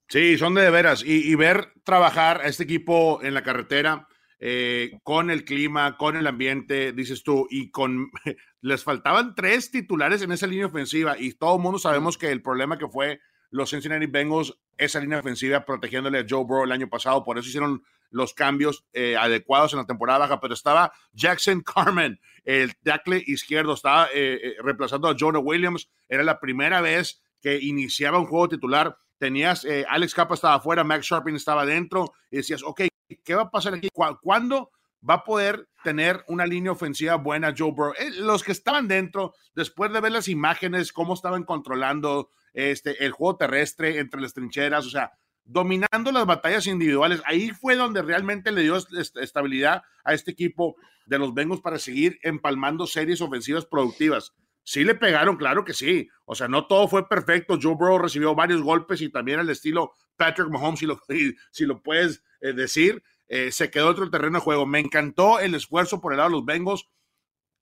Sí, 0.08 0.38
son 0.38 0.54
de, 0.54 0.70
veras. 0.70 1.02
Y, 1.04 1.34
ver 1.34 1.72
trabajar 1.84 2.40
a 2.42 2.46
este 2.46 2.62
equipo 2.62 3.20
en 3.22 3.34
la 3.34 3.42
carretera 3.42 4.06
eh, 4.38 4.98
con 5.02 5.30
el 5.30 5.44
clima, 5.44 5.96
con 5.96 6.16
el 6.16 6.26
ambiente, 6.26 6.92
dices 6.92 7.24
tú, 7.24 7.48
y 7.50 7.70
con 7.70 8.10
les 8.60 8.84
faltaban 8.84 9.34
tres 9.34 9.70
titulares 9.70 10.22
en 10.22 10.30
esa 10.30 10.46
línea 10.46 10.66
ofensiva 10.66 11.18
y 11.18 11.32
todo 11.32 11.56
el 11.56 11.62
mundo 11.62 11.78
sabemos 11.78 12.18
que 12.18 12.30
el 12.30 12.42
problema 12.42 12.78
que 12.78 12.88
fue 12.88 13.20
los 13.50 13.70
Cincinnati 13.70 14.06
Bengals, 14.06 14.58
esa 14.76 15.00
línea 15.00 15.20
ofensiva 15.20 15.64
protegiéndole 15.64 16.18
a 16.18 16.26
Joe 16.28 16.44
Burrow 16.44 16.64
el 16.64 16.72
año 16.72 16.88
pasado, 16.88 17.24
por 17.24 17.38
eso 17.38 17.48
hicieron 17.48 17.82
los 18.10 18.34
cambios 18.34 18.84
eh, 18.92 19.16
adecuados 19.16 19.72
en 19.72 19.80
la 19.80 19.86
temporada 19.86 20.20
baja, 20.20 20.40
pero 20.40 20.54
estaba 20.54 20.92
Jackson 21.12 21.62
Carmen, 21.74 22.20
el 22.44 22.76
tackle 22.76 23.22
izquierdo, 23.26 23.74
estaba 23.74 24.08
eh, 24.14 24.54
reemplazando 24.62 25.08
a 25.08 25.16
Jonah 25.18 25.40
Williams, 25.40 25.88
era 26.08 26.22
la 26.22 26.38
primera 26.38 26.80
vez 26.80 27.22
que 27.40 27.58
iniciaba 27.60 28.18
un 28.18 28.26
juego 28.26 28.48
titular 28.48 28.96
tenías, 29.18 29.64
eh, 29.64 29.84
Alex 29.88 30.14
Capa 30.14 30.34
estaba 30.34 30.54
afuera, 30.54 30.84
Max 30.84 31.06
Sharping 31.06 31.36
estaba 31.36 31.64
dentro, 31.66 32.12
y 32.30 32.38
decías, 32.38 32.62
ok, 32.62 32.82
¿qué 33.24 33.34
va 33.34 33.42
a 33.42 33.50
pasar 33.50 33.74
aquí? 33.74 33.88
¿Cuándo 33.92 34.70
va 35.08 35.14
a 35.14 35.24
poder 35.24 35.68
tener 35.84 36.24
una 36.28 36.46
línea 36.46 36.72
ofensiva 36.72 37.16
buena 37.16 37.54
Joe 37.56 37.72
Burrow? 37.72 37.94
Eh, 37.98 38.10
los 38.18 38.42
que 38.42 38.52
estaban 38.52 38.88
dentro, 38.88 39.34
después 39.54 39.92
de 39.92 40.00
ver 40.00 40.12
las 40.12 40.28
imágenes, 40.28 40.92
cómo 40.92 41.14
estaban 41.14 41.44
controlando 41.44 42.30
este, 42.52 43.04
el 43.04 43.12
juego 43.12 43.36
terrestre 43.36 43.98
entre 43.98 44.20
las 44.20 44.34
trincheras, 44.34 44.86
o 44.86 44.90
sea, 44.90 45.12
dominando 45.44 46.10
las 46.10 46.26
batallas 46.26 46.66
individuales, 46.66 47.22
ahí 47.24 47.50
fue 47.50 47.76
donde 47.76 48.02
realmente 48.02 48.50
le 48.50 48.62
dio 48.62 48.76
estabilidad 48.76 49.82
a 50.04 50.12
este 50.12 50.32
equipo 50.32 50.74
de 51.06 51.18
los 51.18 51.32
Bengals 51.34 51.60
para 51.60 51.78
seguir 51.78 52.18
empalmando 52.22 52.86
series 52.86 53.20
ofensivas 53.20 53.64
productivas. 53.64 54.34
Sí 54.68 54.82
le 54.82 54.96
pegaron, 54.96 55.36
claro 55.36 55.64
que 55.64 55.72
sí. 55.72 56.08
O 56.24 56.34
sea, 56.34 56.48
no 56.48 56.66
todo 56.66 56.88
fue 56.88 57.08
perfecto. 57.08 57.56
Joe 57.62 57.76
Burrow 57.76 57.98
recibió 57.98 58.34
varios 58.34 58.62
golpes 58.62 59.00
y 59.00 59.08
también 59.08 59.38
al 59.38 59.48
estilo 59.48 59.92
Patrick 60.16 60.48
Mahomes, 60.48 60.80
si 60.80 60.86
lo, 60.86 61.00
si 61.52 61.66
lo 61.66 61.84
puedes 61.84 62.24
eh, 62.40 62.52
decir, 62.52 63.00
eh, 63.28 63.52
se 63.52 63.70
quedó 63.70 63.86
otro 63.86 64.10
terreno 64.10 64.38
de 64.38 64.44
juego. 64.44 64.66
Me 64.66 64.80
encantó 64.80 65.38
el 65.38 65.54
esfuerzo 65.54 66.00
por 66.00 66.12
el 66.12 66.16
lado 66.16 66.30
de 66.30 66.36
los 66.36 66.44
Bengals. 66.44 66.88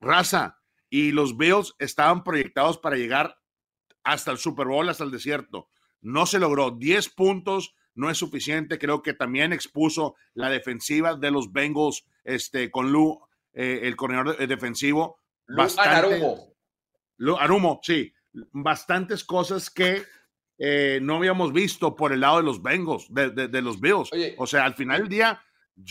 Raza 0.01 0.63
y 0.89 1.13
los 1.13 1.37
Bills 1.37 1.75
estaban 1.79 2.25
proyectados 2.25 2.79
para 2.79 2.97
llegar 2.97 3.39
hasta 4.03 4.31
el 4.31 4.39
Super 4.39 4.67
Bowl, 4.67 4.89
hasta 4.89 5.05
el 5.05 5.11
desierto. 5.11 5.69
No 6.01 6.25
se 6.25 6.39
logró. 6.39 6.71
10 6.71 7.11
puntos 7.11 7.75
no 7.93 8.09
es 8.09 8.17
suficiente. 8.17 8.79
Creo 8.79 9.03
que 9.03 9.13
también 9.13 9.53
expuso 9.53 10.15
la 10.33 10.49
defensiva 10.49 11.17
de 11.17 11.31
los 11.31 11.53
Bengals 11.53 12.07
este, 12.25 12.71
con 12.71 12.93
Lou, 12.93 13.21
eh, 13.53 13.81
el 13.83 13.95
corredor 13.95 14.39
defensivo. 14.39 15.21
bastante, 15.47 16.54
Arumo, 17.39 17.81
sí, 17.83 18.13
bastantes 18.53 19.25
cosas 19.25 19.71
que 19.71 20.03
eh, 20.59 21.01
no 21.03 21.17
habíamos 21.17 21.53
visto 21.53 21.97
por 21.97 22.13
el 22.13 22.21
lado 22.21 22.39
de 22.39 22.45
los 22.45 22.63
Bengals, 22.63 23.07
de, 23.11 23.63
los 23.63 23.81
Bills. 23.81 24.11
o 24.39 24.47
sea, 24.47 24.65
al 24.65 24.75
final 24.75 25.01
del 25.01 25.09
día, 25.09 25.43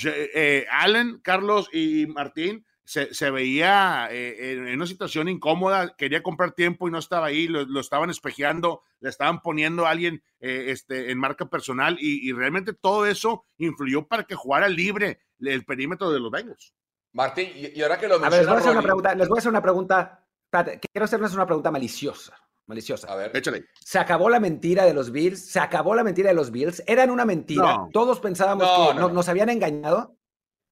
eh, 0.05 0.65
Allen, 0.71 1.19
Carlos 1.21 1.69
y 1.73 2.07
Martín 2.07 2.65
se, 2.85 3.31
veía 3.31 4.09
eh, 4.11 4.53
en 4.53 4.75
una 4.75 4.87
situación 4.87 5.27
incómoda, 5.29 5.95
quería 5.97 6.21
comprar 6.21 6.51
tiempo 6.51 6.87
y 6.87 6.91
no 6.91 6.99
estaba 6.99 7.27
ahí, 7.27 7.47
lo, 7.47 7.79
estaban 7.79 8.09
espejeando, 8.09 8.83
le 8.99 9.09
estaban 9.09 9.41
poniendo 9.41 9.85
a 9.85 9.89
alguien 9.89 10.23
este, 10.39 11.11
en 11.11 11.17
marca 11.17 11.49
personal 11.49 11.97
y, 11.99 12.31
realmente 12.33 12.73
todo 12.73 13.05
eso 13.05 13.45
influyó 13.57 14.07
para 14.07 14.23
que 14.23 14.35
jugara 14.35 14.67
libre 14.67 15.21
el 15.39 15.65
perímetro 15.65 16.11
de 16.11 16.19
los 16.19 16.31
Bengals. 16.31 16.73
Martín, 17.13 17.51
y, 17.55 17.81
ahora 17.81 17.99
que 17.99 18.07
lo 18.07 18.19
mencionas, 18.19 18.39
les 18.39 18.47
voy 18.47 18.55
a 18.55 18.59
hacer 18.59 18.71
una 18.71 18.81
pregunta, 18.81 19.15
les 19.15 19.27
voy 19.27 19.37
a 19.37 19.39
hacer 19.39 19.49
una 19.49 19.61
pregunta 19.61 20.22
quiero 20.61 21.05
hacerles 21.05 21.33
una 21.33 21.45
pregunta 21.45 21.71
maliciosa. 21.71 22.37
Maliciosa. 22.65 23.11
A 23.11 23.15
ver, 23.15 23.35
échale. 23.35 23.65
Se 23.81 23.99
acabó 23.99 24.29
la 24.29 24.39
mentira 24.39 24.85
de 24.85 24.93
los 24.93 25.11
Bills. 25.11 25.43
Se 25.45 25.59
acabó 25.59 25.95
la 25.95 26.03
mentira 26.03 26.29
de 26.29 26.35
los 26.35 26.51
Bills. 26.51 26.81
Eran 26.87 27.09
una 27.09 27.25
mentira. 27.25 27.87
Todos 27.91 28.19
pensábamos 28.19 28.67
que 28.93 28.99
nos 28.99 29.27
habían 29.27 29.49
engañado. 29.49 30.15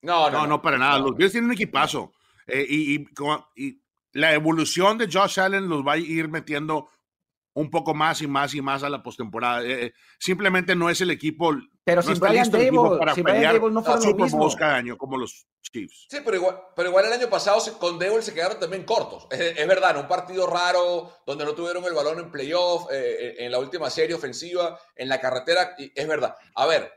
No, 0.01 0.29
no, 0.29 0.47
no, 0.47 0.61
para 0.61 0.77
nada. 0.77 0.99
Los 0.99 1.15
Bills 1.15 1.33
tienen 1.33 1.49
un 1.49 1.53
equipazo. 1.53 2.13
Eh, 2.47 2.65
y, 2.67 3.07
y, 3.55 3.81
la 4.13 4.33
evolución 4.33 4.97
de 4.97 5.09
Josh 5.11 5.39
Allen 5.39 5.69
los 5.69 5.85
va 5.85 5.93
a 5.93 5.97
ir 5.97 6.27
metiendo 6.27 6.89
un 7.53 7.69
poco 7.69 7.93
más 7.93 8.21
y 8.21 8.27
más 8.27 8.53
y 8.53 8.61
más 8.61 8.83
a 8.83 8.89
la 8.89 9.03
postemporada. 9.03 9.63
Eh, 9.63 9.85
eh, 9.85 9.93
simplemente 10.19 10.75
no 10.75 10.89
es 10.89 11.01
el 11.01 11.11
equipo. 11.11 11.53
Pero 11.83 12.01
sin 12.01 12.19
Brian 12.19 12.49
Dable, 12.49 12.97
para 12.99 13.13
sin 13.13 13.23
Brian 13.23 13.53
Dable 13.53 13.71
no 13.71 13.83
fueron 13.83 14.03
lo 14.03 14.15
mismo. 14.15 14.55
cada 14.55 14.75
año 14.75 14.97
como 14.97 15.17
los 15.17 15.47
Chiefs. 15.61 16.07
Sí, 16.09 16.19
pero 16.23 16.37
igual, 16.37 16.61
pero 16.75 16.89
igual 16.89 17.05
el 17.05 17.13
año 17.13 17.29
pasado 17.29 17.59
con 17.79 17.99
Dable 17.99 18.21
se 18.21 18.33
quedaron 18.33 18.59
también 18.59 18.83
cortos. 18.83 19.27
Es, 19.31 19.67
verdad, 19.67 19.97
un 19.97 20.07
partido 20.07 20.47
raro 20.47 21.11
donde 21.25 21.45
no 21.45 21.53
tuvieron 21.53 21.83
el 21.85 21.93
balón 21.93 22.19
en 22.19 22.31
playoff, 22.31 22.87
eh, 22.91 23.35
en 23.39 23.51
la 23.51 23.59
última 23.59 23.89
serie 23.89 24.15
ofensiva, 24.15 24.79
en 24.95 25.09
la 25.09 25.19
carretera. 25.19 25.75
es 25.77 26.07
verdad. 26.07 26.35
A 26.55 26.65
ver, 26.65 26.91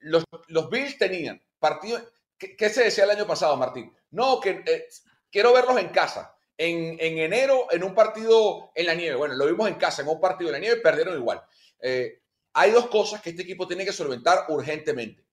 los, 0.00 0.24
los, 0.48 0.70
Bills 0.70 0.98
tenían 0.98 1.42
partido. 1.58 2.00
¿qué, 2.38 2.68
se 2.68 2.84
decía 2.84 3.04
el 3.04 3.10
año 3.10 3.26
pasado, 3.26 3.56
Martín? 3.56 3.92
No, 4.10 4.40
que 4.40 4.64
quiero 5.30 5.52
verlos 5.52 5.78
en 5.78 5.88
casa 5.88 6.37
en, 6.58 6.98
enero 7.00 7.68
en 7.70 7.84
un 7.84 7.94
partido 7.94 8.72
en 8.74 8.86
la 8.86 8.94
nieve. 8.94 9.16
Bueno, 9.16 9.34
lo 9.34 9.46
vimos 9.46 9.68
en 9.68 9.76
casa, 9.76 10.02
en 10.02 10.08
un 10.08 10.20
partido 10.20 10.50
en 10.50 10.54
la 10.54 10.58
nieve, 10.58 10.80
perdieron 10.80 11.16
igual. 11.16 11.40
Eh, 11.80 12.20
hay 12.52 12.72
dos 12.72 12.88
cosas 12.88 13.22
que 13.22 13.30
este 13.30 13.42
equipo 13.42 13.68
tiene 13.68 13.84
que 13.84 13.92
solventar 13.92 14.46
urgentemente. 14.48 15.24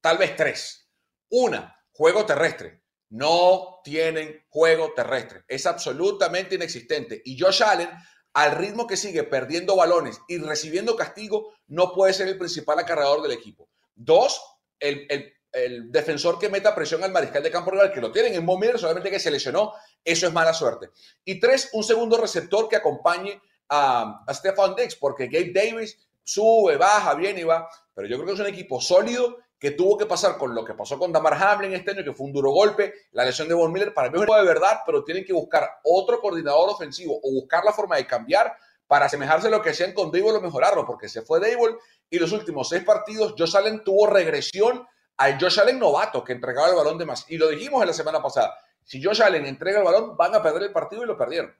Tal 0.00 0.18
vez 0.18 0.36
tres. 0.36 0.90
Una, 1.30 1.82
juego 1.92 2.26
terrestre. 2.26 2.82
No 3.08 3.80
tienen 3.82 4.44
juego 4.48 4.92
terrestre. 4.92 5.44
Es 5.48 5.66
absolutamente 5.66 6.56
inexistente. 6.56 7.22
Y 7.24 7.40
Josh 7.40 7.62
Allen, 7.62 7.88
al 8.34 8.52
ritmo 8.52 8.86
que 8.86 8.96
sigue 8.96 9.24
perdiendo 9.24 9.76
balones 9.76 10.20
y 10.28 10.38
recibiendo 10.38 10.96
castigo, 10.96 11.54
no 11.68 11.92
puede 11.92 12.12
ser 12.12 12.28
el 12.28 12.38
principal 12.38 12.78
acarreador 12.78 13.22
del 13.22 13.32
equipo. 13.32 13.70
Dos, 13.94 14.42
el, 14.78 15.06
el 15.54 15.90
defensor 15.90 16.38
que 16.38 16.48
meta 16.48 16.74
presión 16.74 17.04
al 17.04 17.12
mariscal 17.12 17.42
de 17.42 17.50
campo 17.50 17.70
rival, 17.70 17.92
que 17.92 18.00
lo 18.00 18.10
tienen 18.10 18.34
en 18.34 18.44
Von 18.44 18.60
solamente 18.76 19.10
que 19.10 19.20
se 19.20 19.30
lesionó, 19.30 19.72
eso 20.04 20.26
es 20.26 20.32
mala 20.32 20.52
suerte. 20.52 20.90
Y 21.24 21.40
tres, 21.40 21.70
un 21.72 21.82
segundo 21.82 22.16
receptor 22.18 22.68
que 22.68 22.76
acompañe 22.76 23.40
a, 23.68 24.24
a 24.26 24.34
Stefan 24.34 24.74
Dix, 24.74 24.96
porque 24.96 25.26
Gabe 25.26 25.52
Davis 25.52 25.98
sube, 26.22 26.76
baja, 26.76 27.14
viene 27.14 27.40
y 27.40 27.44
va, 27.44 27.68
pero 27.94 28.08
yo 28.08 28.16
creo 28.16 28.26
que 28.26 28.32
es 28.34 28.40
un 28.40 28.46
equipo 28.46 28.80
sólido 28.80 29.38
que 29.58 29.70
tuvo 29.70 29.96
que 29.96 30.04
pasar 30.04 30.36
con 30.36 30.54
lo 30.54 30.64
que 30.64 30.74
pasó 30.74 30.98
con 30.98 31.10
Damar 31.10 31.42
Hamlin 31.42 31.72
este 31.72 31.92
año, 31.92 32.04
que 32.04 32.12
fue 32.12 32.26
un 32.26 32.32
duro 32.32 32.50
golpe, 32.50 32.92
la 33.12 33.24
lesión 33.24 33.48
de 33.48 33.54
Von 33.54 33.72
Miller, 33.72 33.94
para 33.94 34.10
mí 34.10 34.20
es 34.20 34.26
de 34.26 34.44
verdad, 34.44 34.80
pero 34.84 35.04
tienen 35.04 35.24
que 35.24 35.32
buscar 35.32 35.78
otro 35.84 36.20
coordinador 36.20 36.68
ofensivo 36.68 37.18
o 37.22 37.32
buscar 37.32 37.64
la 37.64 37.72
forma 37.72 37.96
de 37.96 38.06
cambiar 38.06 38.54
para 38.86 39.06
asemejarse 39.06 39.46
a 39.46 39.50
lo 39.50 39.62
que 39.62 39.70
hacían 39.70 39.94
con 39.94 40.10
Dable 40.12 40.32
o 40.32 40.40
mejorarlo, 40.40 40.84
porque 40.84 41.08
se 41.08 41.22
fue 41.22 41.40
Dable 41.40 41.76
y 42.10 42.18
los 42.18 42.32
últimos 42.32 42.68
seis 42.68 42.84
partidos 42.84 43.34
Josh 43.38 43.56
Allen 43.56 43.82
tuvo 43.82 44.06
regresión 44.06 44.86
al 45.16 45.40
Josh 45.40 45.60
Allen 45.60 45.78
novato 45.78 46.22
que 46.22 46.32
entregaba 46.32 46.68
el 46.68 46.74
balón 46.74 46.98
de 46.98 47.06
más. 47.06 47.24
Y 47.28 47.38
lo 47.38 47.48
dijimos 47.48 47.80
en 47.80 47.88
la 47.88 47.94
semana 47.94 48.22
pasada, 48.22 48.54
si 48.84 49.02
Josh 49.02 49.22
Allen 49.22 49.46
entrega 49.46 49.78
el 49.78 49.84
balón, 49.84 50.16
van 50.16 50.34
a 50.34 50.42
perder 50.42 50.64
el 50.64 50.72
partido 50.72 51.02
y 51.02 51.06
lo 51.06 51.16
perdieron. 51.16 51.54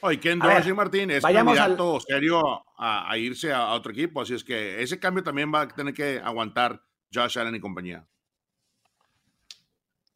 Oye, 0.00 0.20
Ken 0.20 0.38
Dorsey 0.38 0.74
Martín 0.74 1.10
es 1.10 1.24
candidato 1.24 1.98
serio 2.00 2.42
a, 2.76 3.16
irse 3.16 3.52
a, 3.52 3.72
otro 3.72 3.92
equipo, 3.92 4.20
así 4.20 4.34
es 4.34 4.44
que 4.44 4.82
ese 4.82 4.98
cambio 4.98 5.22
también 5.22 5.52
va 5.54 5.62
a 5.62 5.68
tener 5.68 5.94
que 5.94 6.20
aguantar 6.22 6.82
Josh 7.12 7.38
Allen 7.38 7.54
y 7.54 7.60
compañía. 7.60 8.06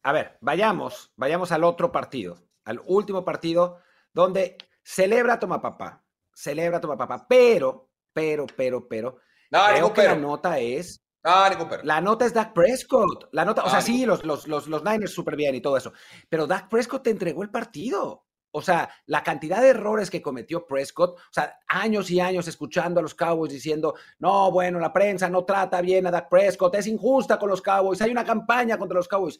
A 0.03 0.11
ver, 0.11 0.37
vayamos, 0.41 1.11
vayamos 1.15 1.51
al 1.51 1.63
otro 1.63 1.91
partido, 1.91 2.37
al 2.65 2.81
último 2.85 3.25
partido 3.25 3.79
donde 4.13 4.57
celebra 4.83 5.39
toma 5.39 5.61
papá, 5.61 6.03
celebra 6.33 6.79
toma 6.79 6.97
papá, 6.97 7.25
pero, 7.27 7.89
pero, 8.13 8.45
pero, 8.45 8.87
pero, 8.87 9.19
creo 9.49 9.93
que 9.93 10.03
la 10.03 10.15
nota 10.15 10.59
es 10.59 11.03
Ah, 11.23 11.49
La 11.83 11.99
nota 11.99 12.25
es 12.25 12.33
Dak 12.33 12.53
Prescott. 12.53 13.29
La 13.33 13.43
nota, 13.43 13.63
o 13.63 13.69
sea, 13.69 13.81
sí, 13.81 14.05
los, 14.05 14.23
los, 14.23 14.47
los, 14.47 14.67
los 14.67 14.83
Niners 14.83 15.11
súper 15.11 15.35
bien 15.35 15.53
y 15.55 15.61
todo 15.61 15.75
eso. 15.77 15.91
Pero 16.29 16.47
Dak 16.47 16.69
Prescott 16.69 17.03
te 17.03 17.09
entregó 17.09 17.43
el 17.43 17.49
partido. 17.49 18.25
O 18.51 18.61
sea, 18.63 18.89
la 19.05 19.23
cantidad 19.23 19.61
de 19.61 19.69
errores 19.69 20.09
que 20.09 20.23
cometió 20.23 20.65
Prescott, 20.65 21.11
o 21.11 21.31
sea, 21.31 21.59
años 21.67 22.09
y 22.09 22.19
años 22.19 22.47
escuchando 22.47 22.99
a 22.99 23.03
los 23.03 23.13
Cowboys 23.13 23.53
diciendo, 23.53 23.93
no, 24.17 24.51
bueno, 24.51 24.79
la 24.79 24.91
prensa 24.91 25.29
no 25.29 25.45
trata 25.45 25.81
bien 25.81 26.07
a 26.07 26.11
Dak 26.11 26.29
Prescott, 26.29 26.73
es 26.73 26.87
injusta 26.87 27.37
con 27.37 27.49
los 27.49 27.61
Cowboys, 27.61 28.01
hay 28.01 28.09
una 28.09 28.25
campaña 28.25 28.77
contra 28.79 28.97
los 28.97 29.07
Cowboys. 29.07 29.39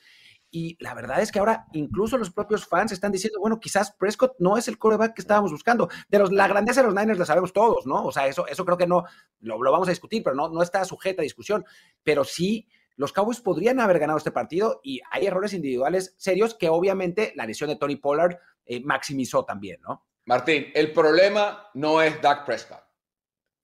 Y 0.51 0.77
la 0.79 0.93
verdad 0.93 1.21
es 1.21 1.31
que 1.31 1.39
ahora 1.39 1.67
incluso 1.73 2.17
los 2.17 2.31
propios 2.31 2.65
fans 2.65 2.91
están 2.91 3.11
diciendo, 3.11 3.39
bueno, 3.39 3.59
quizás 3.59 3.91
Prescott 3.91 4.35
no 4.39 4.57
es 4.57 4.67
el 4.67 4.77
coreback 4.77 5.13
que 5.13 5.21
estábamos 5.21 5.51
buscando. 5.51 5.89
De 6.07 6.19
los, 6.19 6.31
la 6.31 6.47
grandeza 6.47 6.81
de 6.81 6.87
los 6.87 6.95
Niners 6.95 7.19
la 7.19 7.25
sabemos 7.25 7.53
todos, 7.53 7.85
¿no? 7.85 8.05
O 8.05 8.11
sea, 8.11 8.27
eso, 8.27 8.47
eso 8.47 8.65
creo 8.65 8.77
que 8.77 8.87
no 8.87 9.03
lo, 9.41 9.61
lo 9.61 9.71
vamos 9.71 9.87
a 9.87 9.91
discutir, 9.91 10.23
pero 10.23 10.35
no, 10.35 10.49
no 10.49 10.61
está 10.63 10.83
sujeta 10.85 11.21
a 11.21 11.23
discusión. 11.23 11.65
Pero 12.03 12.23
sí 12.23 12.67
los 12.99 13.13
Cowboys 13.13 13.39
podrían 13.39 13.79
haber 13.79 13.97
ganado 13.97 14.17
este 14.17 14.31
partido 14.31 14.81
y 14.83 14.99
hay 15.09 15.25
errores 15.25 15.53
individuales 15.53 16.15
serios 16.17 16.53
que 16.53 16.67
obviamente 16.67 17.31
la 17.33 17.45
lesión 17.45 17.69
de 17.69 17.77
Tony 17.77 17.95
Pollard 17.95 18.37
eh, 18.65 18.81
maximizó 18.81 19.45
también, 19.45 19.79
¿no? 19.79 20.05
Martín, 20.25 20.67
el 20.75 20.91
problema 20.91 21.69
no 21.75 22.01
es 22.01 22.21
Dak 22.21 22.45
Prescott. 22.45 22.83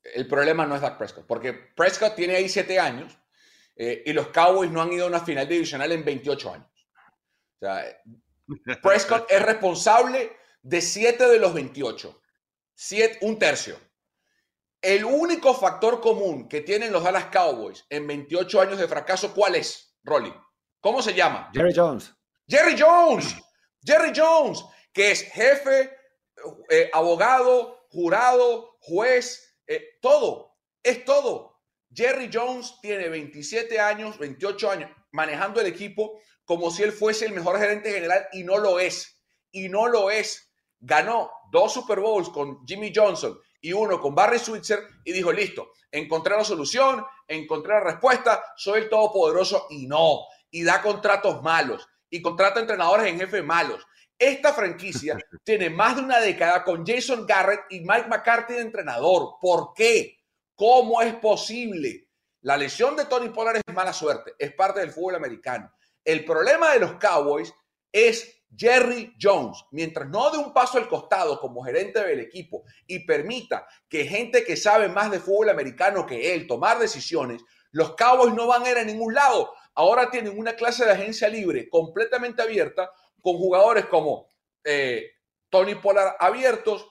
El 0.02 0.26
problema 0.26 0.66
no 0.66 0.76
es 0.76 0.82
Dak 0.82 0.98
Prescott, 0.98 1.26
porque 1.28 1.52
Prescott 1.52 2.16
tiene 2.16 2.38
ahí 2.38 2.48
siete 2.48 2.80
años 2.80 3.20
eh, 3.76 4.04
y 4.06 4.14
los 4.14 4.30
Cowboys 4.30 4.72
no 4.72 4.82
han 4.82 4.94
ido 4.94 5.04
a 5.04 5.10
una 5.10 5.20
final 5.20 5.50
divisional 5.50 5.92
en 5.92 6.06
28 6.06 6.54
años. 6.54 6.75
O 7.56 7.66
sea, 7.66 8.02
Prescott 8.82 9.32
es 9.32 9.42
responsable 9.42 10.32
de 10.62 10.82
siete 10.82 11.28
de 11.28 11.40
los 11.40 11.54
28, 11.54 12.22
siete, 12.74 13.20
un 13.22 13.40
tercio. 13.40 13.80
El 14.82 15.06
único 15.06 15.54
factor 15.54 16.00
común 16.00 16.48
que 16.48 16.62
tienen 16.62 16.92
los 16.92 17.04
Dallas 17.04 17.26
Cowboys 17.32 17.86
en 17.90 18.06
28 18.06 18.62
años 18.62 18.78
de 18.78 18.88
fracaso, 18.88 19.34
¿cuál 19.34 19.56
es, 19.56 19.98
Rolly? 20.04 20.34
¿Cómo 20.80 21.02
se 21.02 21.14
llama? 21.14 21.50
Jerry 21.54 21.74
Jones. 21.76 22.14
Jerry 22.48 22.76
Jones. 22.80 23.36
Jerry 23.84 24.12
Jones, 24.16 24.64
que 24.94 25.12
es 25.12 25.24
jefe, 25.24 25.92
eh, 26.70 26.90
abogado, 26.94 27.88
jurado, 27.90 28.78
juez, 28.80 29.58
eh, 29.68 29.98
todo. 30.02 30.56
Es 30.84 31.06
todo. 31.06 31.55
Jerry 31.96 32.30
Jones 32.32 32.76
tiene 32.82 33.08
27 33.08 33.80
años, 33.80 34.18
28 34.20 34.70
años, 34.70 34.92
manejando 35.12 35.62
el 35.62 35.68
equipo 35.68 36.20
como 36.44 36.70
si 36.70 36.84
él 36.84 36.92
fuese 36.92 37.26
el 37.26 37.34
mejor 37.34 37.58
gerente 37.58 37.92
general 37.92 38.28
y 38.34 38.44
no 38.44 38.58
lo 38.58 38.80
es. 38.80 39.24
Y 39.52 39.70
no 39.70 39.88
lo 39.88 40.12
es. 40.12 40.52
Ganó 40.80 41.32
dos 41.52 41.74
Super 41.74 42.00
Bowls 42.00 42.30
con 42.30 42.66
Jimmy 42.68 42.92
Johnson 42.94 43.40
y 43.62 43.74
uno 43.74 44.00
con 44.00 44.14
Barry 44.14 44.38
Switzer 44.38 44.80
y 45.04 45.14
dijo, 45.14 45.32
listo, 45.32 45.72
encontré 45.92 46.36
la 46.36 46.44
solución, 46.44 47.04
encontré 47.28 47.74
la 47.74 47.80
respuesta, 47.80 48.44
soy 48.58 48.82
el 48.82 48.90
todopoderoso 48.90 49.68
y 49.70 49.88
no, 49.88 50.20
y 50.52 50.64
da 50.64 50.82
contratos 50.82 51.42
malos 51.42 51.88
y 52.10 52.22
contrata 52.22 52.60
entrenadores 52.60 53.08
en 53.08 53.20
jefe 53.20 53.42
malos. 53.42 53.86
Esta 54.20 54.54
franquicia 54.54 55.18
tiene 55.44 55.70
más 55.70 55.96
de 55.96 56.04
una 56.04 56.20
década 56.20 56.64
con 56.64 56.86
Jason 56.86 57.26
Garrett 57.26 57.62
y 57.70 57.80
Mike 57.80 58.08
McCarthy 58.08 58.54
de 58.54 58.62
entrenador. 58.62 59.36
¿Por 59.42 59.74
qué? 59.74 60.18
¿Cómo 60.56 61.02
es 61.02 61.14
posible? 61.16 62.08
La 62.42 62.56
lesión 62.56 62.96
de 62.96 63.06
Tony 63.06 63.30
Pollard 63.30 63.58
es 63.58 63.74
mala 63.74 63.92
suerte, 63.92 64.36
es 64.40 64.54
parte 64.54 64.80
del 64.80 64.92
fútbol 64.92 65.16
americano. 65.16 65.72
El 66.04 66.24
problema 66.24 66.72
de 66.72 66.80
los 66.80 66.94
Cowboys 66.94 67.54
es 67.92 68.44
Jerry 68.56 69.14
Jones, 69.22 69.66
mientras 69.72 70.08
no 70.08 70.30
dé 70.30 70.38
un 70.38 70.54
paso 70.54 70.78
al 70.78 70.88
costado 70.88 71.40
como 71.42 71.64
gerente 71.64 72.02
del 72.02 72.22
equipo 72.22 72.64
y 72.88 73.00
permita 73.00 73.68
que 73.90 74.06
gente 74.06 74.46
que 74.46 74.56
sabe 74.56 74.88
más 74.88 75.12
de 75.12 75.20
fútbol 75.20 75.50
americano 75.50 76.06
que 76.06 76.34
él 76.34 76.48
tomar 76.48 76.80
decisiones, 76.80 77.42
los 77.72 77.96
Cowboys 77.96 78.34
no 78.34 78.48
van 78.48 78.64
a 78.64 78.72
ir 78.72 78.78
a 78.78 78.84
ningún 78.84 79.14
lado. 79.14 79.54
Ahora 79.74 80.10
tienen 80.10 80.38
una 80.40 80.54
clase 80.54 80.86
de 80.86 80.92
agencia 80.92 81.28
libre 81.28 81.68
completamente 81.70 82.42
abierta 82.42 82.92
con 83.22 83.38
jugadores 83.38 83.86
como 83.88 84.30
eh, 84.64 85.12
Tony 85.50 85.76
Pollard 85.76 86.16
abiertos, 86.20 86.88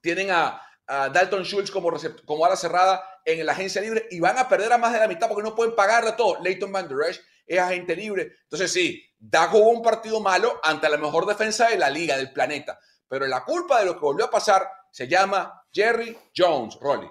tienen 0.00 0.30
a, 0.30 0.62
Dalton 0.86 1.44
Schultz 1.44 1.70
como, 1.70 1.90
como 2.24 2.46
ala 2.46 2.56
cerrada 2.56 3.02
en 3.24 3.44
la 3.44 3.52
agencia 3.52 3.80
libre 3.80 4.06
y 4.10 4.20
van 4.20 4.38
a 4.38 4.48
perder 4.48 4.72
a 4.72 4.78
más 4.78 4.92
de 4.92 5.00
la 5.00 5.08
mitad 5.08 5.28
porque 5.28 5.42
no 5.42 5.54
pueden 5.54 5.74
pagarle 5.74 6.12
todo. 6.12 6.40
Leighton 6.42 6.70
Van 6.70 6.88
Der 6.88 7.10
Esch 7.10 7.20
es 7.46 7.58
agente 7.58 7.96
libre. 7.96 8.32
Entonces 8.44 8.72
sí, 8.72 9.02
Da 9.18 9.48
jugó 9.48 9.70
un 9.70 9.82
partido 9.82 10.20
malo 10.20 10.60
ante 10.62 10.88
la 10.88 10.98
mejor 10.98 11.26
defensa 11.26 11.68
de 11.68 11.78
la 11.78 11.88
liga, 11.88 12.16
del 12.16 12.32
planeta. 12.32 12.78
Pero 13.08 13.26
la 13.26 13.44
culpa 13.44 13.80
de 13.80 13.86
lo 13.86 13.94
que 13.94 14.00
volvió 14.00 14.26
a 14.26 14.30
pasar 14.30 14.68
se 14.90 15.08
llama 15.08 15.62
Jerry 15.72 16.16
Jones, 16.36 16.78
Rolly. 16.80 17.08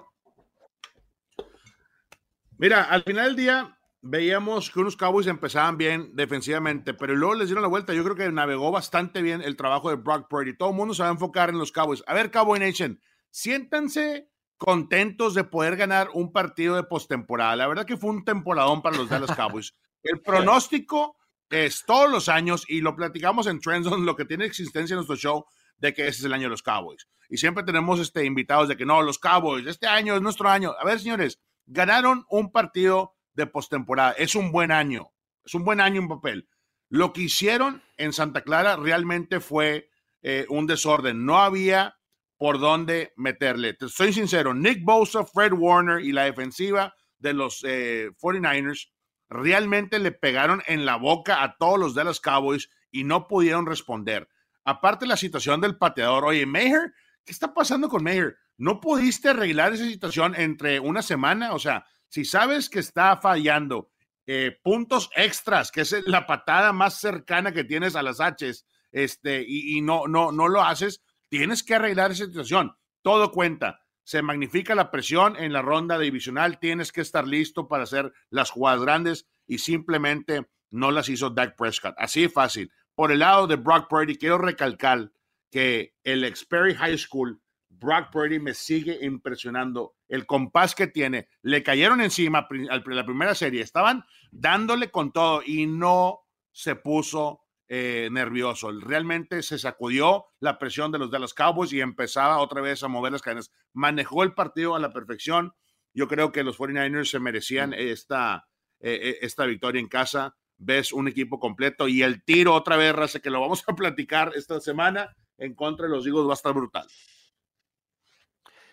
Mira, 2.58 2.84
al 2.84 3.02
final 3.02 3.26
del 3.26 3.36
día 3.36 3.78
veíamos 4.00 4.70
que 4.70 4.80
unos 4.80 4.96
Cowboys 4.96 5.26
empezaban 5.26 5.76
bien 5.76 6.14
defensivamente, 6.14 6.94
pero 6.94 7.14
luego 7.14 7.34
les 7.34 7.48
dieron 7.48 7.62
la 7.62 7.68
vuelta. 7.68 7.92
Yo 7.92 8.04
creo 8.04 8.16
que 8.16 8.30
navegó 8.30 8.70
bastante 8.70 9.20
bien 9.20 9.42
el 9.42 9.56
trabajo 9.56 9.90
de 9.90 9.96
Brock 9.96 10.28
Purdy. 10.28 10.56
Todo 10.56 10.70
el 10.70 10.76
mundo 10.76 10.94
se 10.94 11.02
va 11.02 11.08
a 11.08 11.12
enfocar 11.12 11.50
en 11.50 11.58
los 11.58 11.72
Cowboys. 11.72 12.04
A 12.06 12.14
ver, 12.14 12.30
Cowboy 12.30 12.60
Nation, 12.60 13.00
siéntanse 13.36 14.30
contentos 14.56 15.34
de 15.34 15.44
poder 15.44 15.76
ganar 15.76 16.08
un 16.14 16.32
partido 16.32 16.74
de 16.74 16.84
postemporada. 16.84 17.54
La 17.54 17.68
verdad 17.68 17.84
que 17.84 17.98
fue 17.98 18.08
un 18.08 18.24
temporadón 18.24 18.80
para 18.80 18.96
los 18.96 19.10
Dallas 19.10 19.36
Cowboys. 19.36 19.74
El 20.02 20.20
pronóstico 20.24 21.18
es 21.50 21.84
todos 21.84 22.10
los 22.10 22.30
años, 22.30 22.64
y 22.66 22.80
lo 22.80 22.96
platicamos 22.96 23.46
en 23.46 23.60
Trendzone, 23.60 24.06
lo 24.06 24.16
que 24.16 24.24
tiene 24.24 24.46
existencia 24.46 24.94
en 24.94 24.96
nuestro 24.96 25.16
show, 25.16 25.44
de 25.76 25.92
que 25.92 26.08
ese 26.08 26.20
es 26.20 26.24
el 26.24 26.32
año 26.32 26.44
de 26.44 26.50
los 26.50 26.62
Cowboys. 26.62 27.08
Y 27.28 27.36
siempre 27.36 27.62
tenemos 27.62 28.00
este, 28.00 28.24
invitados 28.24 28.68
de 28.68 28.76
que 28.78 28.86
no, 28.86 29.02
los 29.02 29.18
Cowboys, 29.18 29.66
este 29.66 29.86
año 29.86 30.14
es 30.16 30.22
nuestro 30.22 30.48
año. 30.48 30.74
A 30.80 30.84
ver, 30.86 30.98
señores, 30.98 31.38
ganaron 31.66 32.24
un 32.30 32.50
partido 32.50 33.16
de 33.34 33.46
postemporada. 33.46 34.12
Es 34.12 34.34
un 34.34 34.50
buen 34.50 34.72
año. 34.72 35.12
Es 35.44 35.52
un 35.52 35.62
buen 35.62 35.82
año 35.82 36.00
en 36.00 36.08
papel. 36.08 36.48
Lo 36.88 37.12
que 37.12 37.20
hicieron 37.20 37.82
en 37.98 38.14
Santa 38.14 38.40
Clara 38.40 38.76
realmente 38.76 39.40
fue 39.40 39.90
eh, 40.22 40.46
un 40.48 40.66
desorden. 40.66 41.26
No 41.26 41.38
había 41.38 41.95
por 42.36 42.58
dónde 42.58 43.12
meterle. 43.16 43.74
Te 43.74 43.88
soy 43.88 44.12
sincero, 44.12 44.54
Nick 44.54 44.84
Bosa, 44.84 45.24
Fred 45.24 45.52
Warner 45.52 46.04
y 46.04 46.12
la 46.12 46.24
defensiva 46.24 46.94
de 47.18 47.32
los 47.32 47.64
49ers 47.64 48.86
eh, 48.86 48.92
realmente 49.28 49.98
le 49.98 50.12
pegaron 50.12 50.62
en 50.66 50.84
la 50.84 50.96
boca 50.96 51.42
a 51.42 51.56
todos 51.56 51.78
los 51.78 51.94
de 51.94 52.04
los 52.04 52.20
Cowboys 52.20 52.68
y 52.90 53.04
no 53.04 53.26
pudieron 53.26 53.66
responder. 53.66 54.28
Aparte 54.64 55.06
la 55.06 55.16
situación 55.16 55.60
del 55.60 55.76
pateador, 55.76 56.24
oye, 56.24 56.44
Mayer, 56.46 56.92
¿qué 57.24 57.32
está 57.32 57.54
pasando 57.54 57.88
con 57.88 58.02
Mayer? 58.02 58.36
¿No 58.58 58.80
pudiste 58.80 59.30
arreglar 59.30 59.72
esa 59.72 59.86
situación 59.86 60.34
entre 60.36 60.80
una 60.80 61.02
semana? 61.02 61.52
O 61.52 61.58
sea, 61.58 61.86
si 62.08 62.24
sabes 62.24 62.68
que 62.68 62.80
está 62.80 63.16
fallando 63.16 63.90
eh, 64.26 64.58
puntos 64.62 65.10
extras, 65.14 65.70
que 65.70 65.82
es 65.82 65.92
la 66.06 66.26
patada 66.26 66.72
más 66.72 66.94
cercana 66.94 67.52
que 67.52 67.64
tienes 67.64 67.96
a 67.96 68.02
las 68.02 68.18
H's, 68.18 68.66
este, 68.92 69.44
y, 69.46 69.76
y 69.76 69.80
no, 69.82 70.06
no, 70.08 70.32
no 70.32 70.48
lo 70.48 70.62
haces, 70.62 71.02
tienes 71.28 71.62
que 71.62 71.74
arreglar 71.74 72.12
esa 72.12 72.26
situación. 72.26 72.76
Todo 73.02 73.30
cuenta 73.30 73.86
se 74.06 74.22
magnifica 74.22 74.76
la 74.76 74.92
presión 74.92 75.36
en 75.36 75.52
la 75.52 75.62
ronda 75.62 75.98
divisional, 75.98 76.60
tienes 76.60 76.92
que 76.92 77.00
estar 77.00 77.26
listo 77.26 77.66
para 77.66 77.82
hacer 77.82 78.12
las 78.30 78.50
jugadas 78.50 78.80
grandes 78.80 79.26
y 79.48 79.58
simplemente 79.58 80.46
no 80.70 80.92
las 80.92 81.08
hizo 81.08 81.30
Dak 81.30 81.56
Prescott. 81.56 81.96
Así 81.98 82.28
fácil. 82.28 82.70
Por 82.94 83.10
el 83.10 83.18
lado 83.18 83.48
de 83.48 83.56
Brock 83.56 83.88
Purdy, 83.88 84.16
quiero 84.16 84.38
recalcar 84.38 85.10
que 85.50 85.96
el 86.04 86.24
Xperry 86.24 86.74
High 86.74 86.98
School, 86.98 87.42
Brock 87.68 88.12
Purdy 88.12 88.38
me 88.38 88.54
sigue 88.54 89.04
impresionando. 89.04 89.96
El 90.06 90.24
compás 90.24 90.76
que 90.76 90.86
tiene, 90.86 91.28
le 91.42 91.64
cayeron 91.64 92.00
encima 92.00 92.46
la 92.48 93.04
primera 93.04 93.34
serie, 93.34 93.60
estaban 93.60 94.04
dándole 94.30 94.92
con 94.92 95.10
todo 95.10 95.42
y 95.44 95.66
no 95.66 96.20
se 96.52 96.76
puso 96.76 97.40
eh, 97.68 98.08
nervioso. 98.10 98.70
Realmente 98.72 99.42
se 99.42 99.58
sacudió 99.58 100.26
la 100.40 100.58
presión 100.58 100.92
de 100.92 100.98
los 100.98 101.10
de 101.10 101.18
los 101.18 101.34
Cowboys 101.34 101.72
y 101.72 101.80
empezaba 101.80 102.38
otra 102.38 102.60
vez 102.60 102.82
a 102.82 102.88
mover 102.88 103.12
las 103.12 103.22
cadenas. 103.22 103.50
Manejó 103.72 104.22
el 104.22 104.34
partido 104.34 104.74
a 104.74 104.80
la 104.80 104.92
perfección. 104.92 105.52
Yo 105.92 106.08
creo 106.08 106.32
que 106.32 106.44
los 106.44 106.58
49ers 106.58 107.10
se 107.10 107.20
merecían 107.20 107.72
esta, 107.72 108.46
esta 108.78 109.46
victoria 109.46 109.80
en 109.80 109.88
casa. 109.88 110.36
Ves 110.58 110.92
un 110.92 111.08
equipo 111.08 111.38
completo 111.40 111.88
y 111.88 112.02
el 112.02 112.22
tiro 112.22 112.54
otra 112.54 112.76
vez, 112.76 112.94
Raza, 112.94 113.20
que 113.20 113.30
lo 113.30 113.40
vamos 113.40 113.64
a 113.66 113.74
platicar 113.74 114.32
esta 114.34 114.60
semana 114.60 115.16
en 115.38 115.54
contra 115.54 115.86
de 115.86 115.92
los 115.92 116.06
Eagles 116.06 116.26
va 116.26 116.32
a 116.32 116.34
estar 116.34 116.54
brutal. 116.54 116.86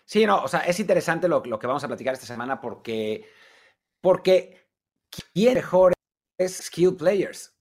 Sí, 0.06 0.26
no, 0.26 0.44
o 0.44 0.48
sea, 0.48 0.62
es 0.62 0.80
interesante 0.80 1.28
lo, 1.28 1.42
lo 1.46 1.60
que 1.60 1.68
vamos 1.68 1.84
a 1.84 1.88
platicar 1.88 2.14
esta 2.14 2.26
semana 2.26 2.60
porque, 2.60 3.26
porque 4.02 4.68
¿quién 5.34 5.56
mejores 5.56 5.96
skill 6.50 6.96
players? 6.96 7.53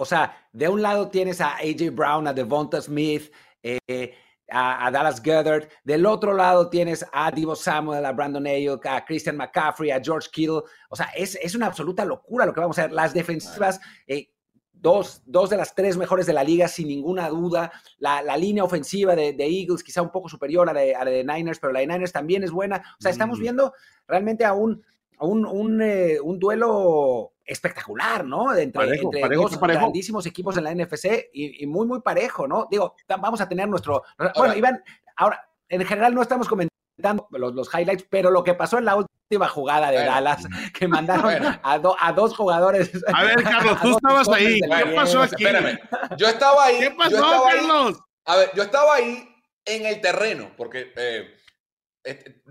O 0.00 0.04
sea, 0.04 0.48
de 0.52 0.68
un 0.68 0.80
lado 0.80 1.08
tienes 1.08 1.40
a 1.40 1.56
AJ 1.56 1.90
Brown, 1.92 2.28
a 2.28 2.32
Devonta 2.32 2.80
Smith, 2.80 3.32
eh, 3.64 4.14
a, 4.48 4.90
Dallas 4.92 5.20
Goddard. 5.20 5.68
Del 5.82 6.06
otro 6.06 6.34
lado 6.34 6.70
tienes 6.70 7.04
a 7.12 7.32
Divo 7.32 7.56
Samuel, 7.56 8.06
a 8.06 8.12
Brandon 8.12 8.46
Ayuk, 8.46 8.86
a 8.86 9.04
Christian 9.04 9.36
McCaffrey, 9.36 9.90
a 9.90 10.00
George 10.00 10.28
Kittle. 10.30 10.62
O 10.88 10.94
sea, 10.94 11.06
es, 11.16 11.36
es 11.42 11.56
una 11.56 11.66
absoluta 11.66 12.04
locura 12.04 12.46
lo 12.46 12.54
que 12.54 12.60
vamos 12.60 12.78
a 12.78 12.82
ver. 12.82 12.92
Las 12.92 13.12
defensivas, 13.12 13.80
eh, 14.06 14.30
dos, 14.72 15.20
dos, 15.26 15.50
de 15.50 15.56
las 15.56 15.74
tres 15.74 15.96
mejores 15.96 16.26
de 16.26 16.32
la 16.32 16.44
liga, 16.44 16.68
sin 16.68 16.86
ninguna 16.86 17.28
duda. 17.28 17.72
La, 17.98 18.22
la 18.22 18.36
línea 18.36 18.62
ofensiva 18.62 19.16
de, 19.16 19.32
de, 19.32 19.46
Eagles, 19.46 19.82
quizá 19.82 20.00
un 20.00 20.12
poco 20.12 20.28
superior 20.28 20.70
a 20.70 20.72
la, 20.72 20.80
de, 20.80 20.94
a 20.94 21.04
de, 21.04 21.24
Niners, 21.24 21.58
pero 21.58 21.72
la 21.72 21.80
de 21.80 21.88
Niners 21.88 22.12
también 22.12 22.44
es 22.44 22.52
buena. 22.52 22.76
O 23.00 23.02
sea, 23.02 23.10
estamos 23.10 23.40
mm. 23.40 23.42
viendo 23.42 23.72
realmente 24.06 24.44
a 24.44 24.52
un, 24.52 24.80
un, 25.18 25.44
un, 25.44 25.82
eh, 25.82 26.20
un 26.22 26.38
duelo 26.38 27.32
espectacular, 27.48 28.24
¿no? 28.24 28.54
Entre, 28.54 29.00
entre 29.00 29.36
dos 29.36 29.58
grandísimos 29.58 30.26
equipos 30.26 30.56
en 30.58 30.64
la 30.64 30.74
NFC 30.74 31.30
y, 31.32 31.64
y, 31.64 31.66
muy, 31.66 31.86
muy 31.86 32.00
parejo, 32.02 32.46
¿no? 32.46 32.68
Digo, 32.70 32.94
vamos 33.08 33.40
a 33.40 33.48
tener 33.48 33.68
nuestro... 33.68 34.04
Bueno, 34.36 34.54
Iván, 34.54 34.82
ahora, 35.16 35.48
en 35.68 35.84
general 35.84 36.14
no 36.14 36.22
estamos 36.22 36.46
comentando 36.46 37.26
los, 37.30 37.54
los 37.54 37.74
highlights, 37.74 38.04
pero 38.10 38.30
lo 38.30 38.44
que 38.44 38.54
pasó 38.54 38.78
en 38.78 38.84
la 38.84 38.96
última 38.96 39.48
jugada 39.48 39.90
de 39.90 40.04
Dallas, 40.04 40.44
que 40.78 40.86
mandaron 40.86 41.44
a, 41.44 41.60
a, 41.62 42.12
dos 42.12 42.36
jugadores. 42.36 42.90
A 43.12 43.24
ver, 43.24 43.42
Carlos, 43.42 43.80
tú 43.80 43.90
estabas 43.96 44.28
ahí. 44.28 44.60
¿Qué 44.60 44.94
pasó 44.94 45.22
aquí? 45.22 45.44
Espérame. 45.44 45.78
Yo 46.16 46.28
estaba 46.28 46.64
ahí. 46.64 46.80
¿Qué 46.80 46.90
pasó, 46.90 47.44
Carlos? 47.44 47.96
Ahí, 47.96 48.34
a 48.34 48.36
ver, 48.36 48.50
yo 48.54 48.62
estaba 48.62 48.94
ahí 48.94 49.26
en 49.64 49.86
el 49.86 50.00
terreno, 50.00 50.50
porque 50.56 50.92
eh, 50.96 51.38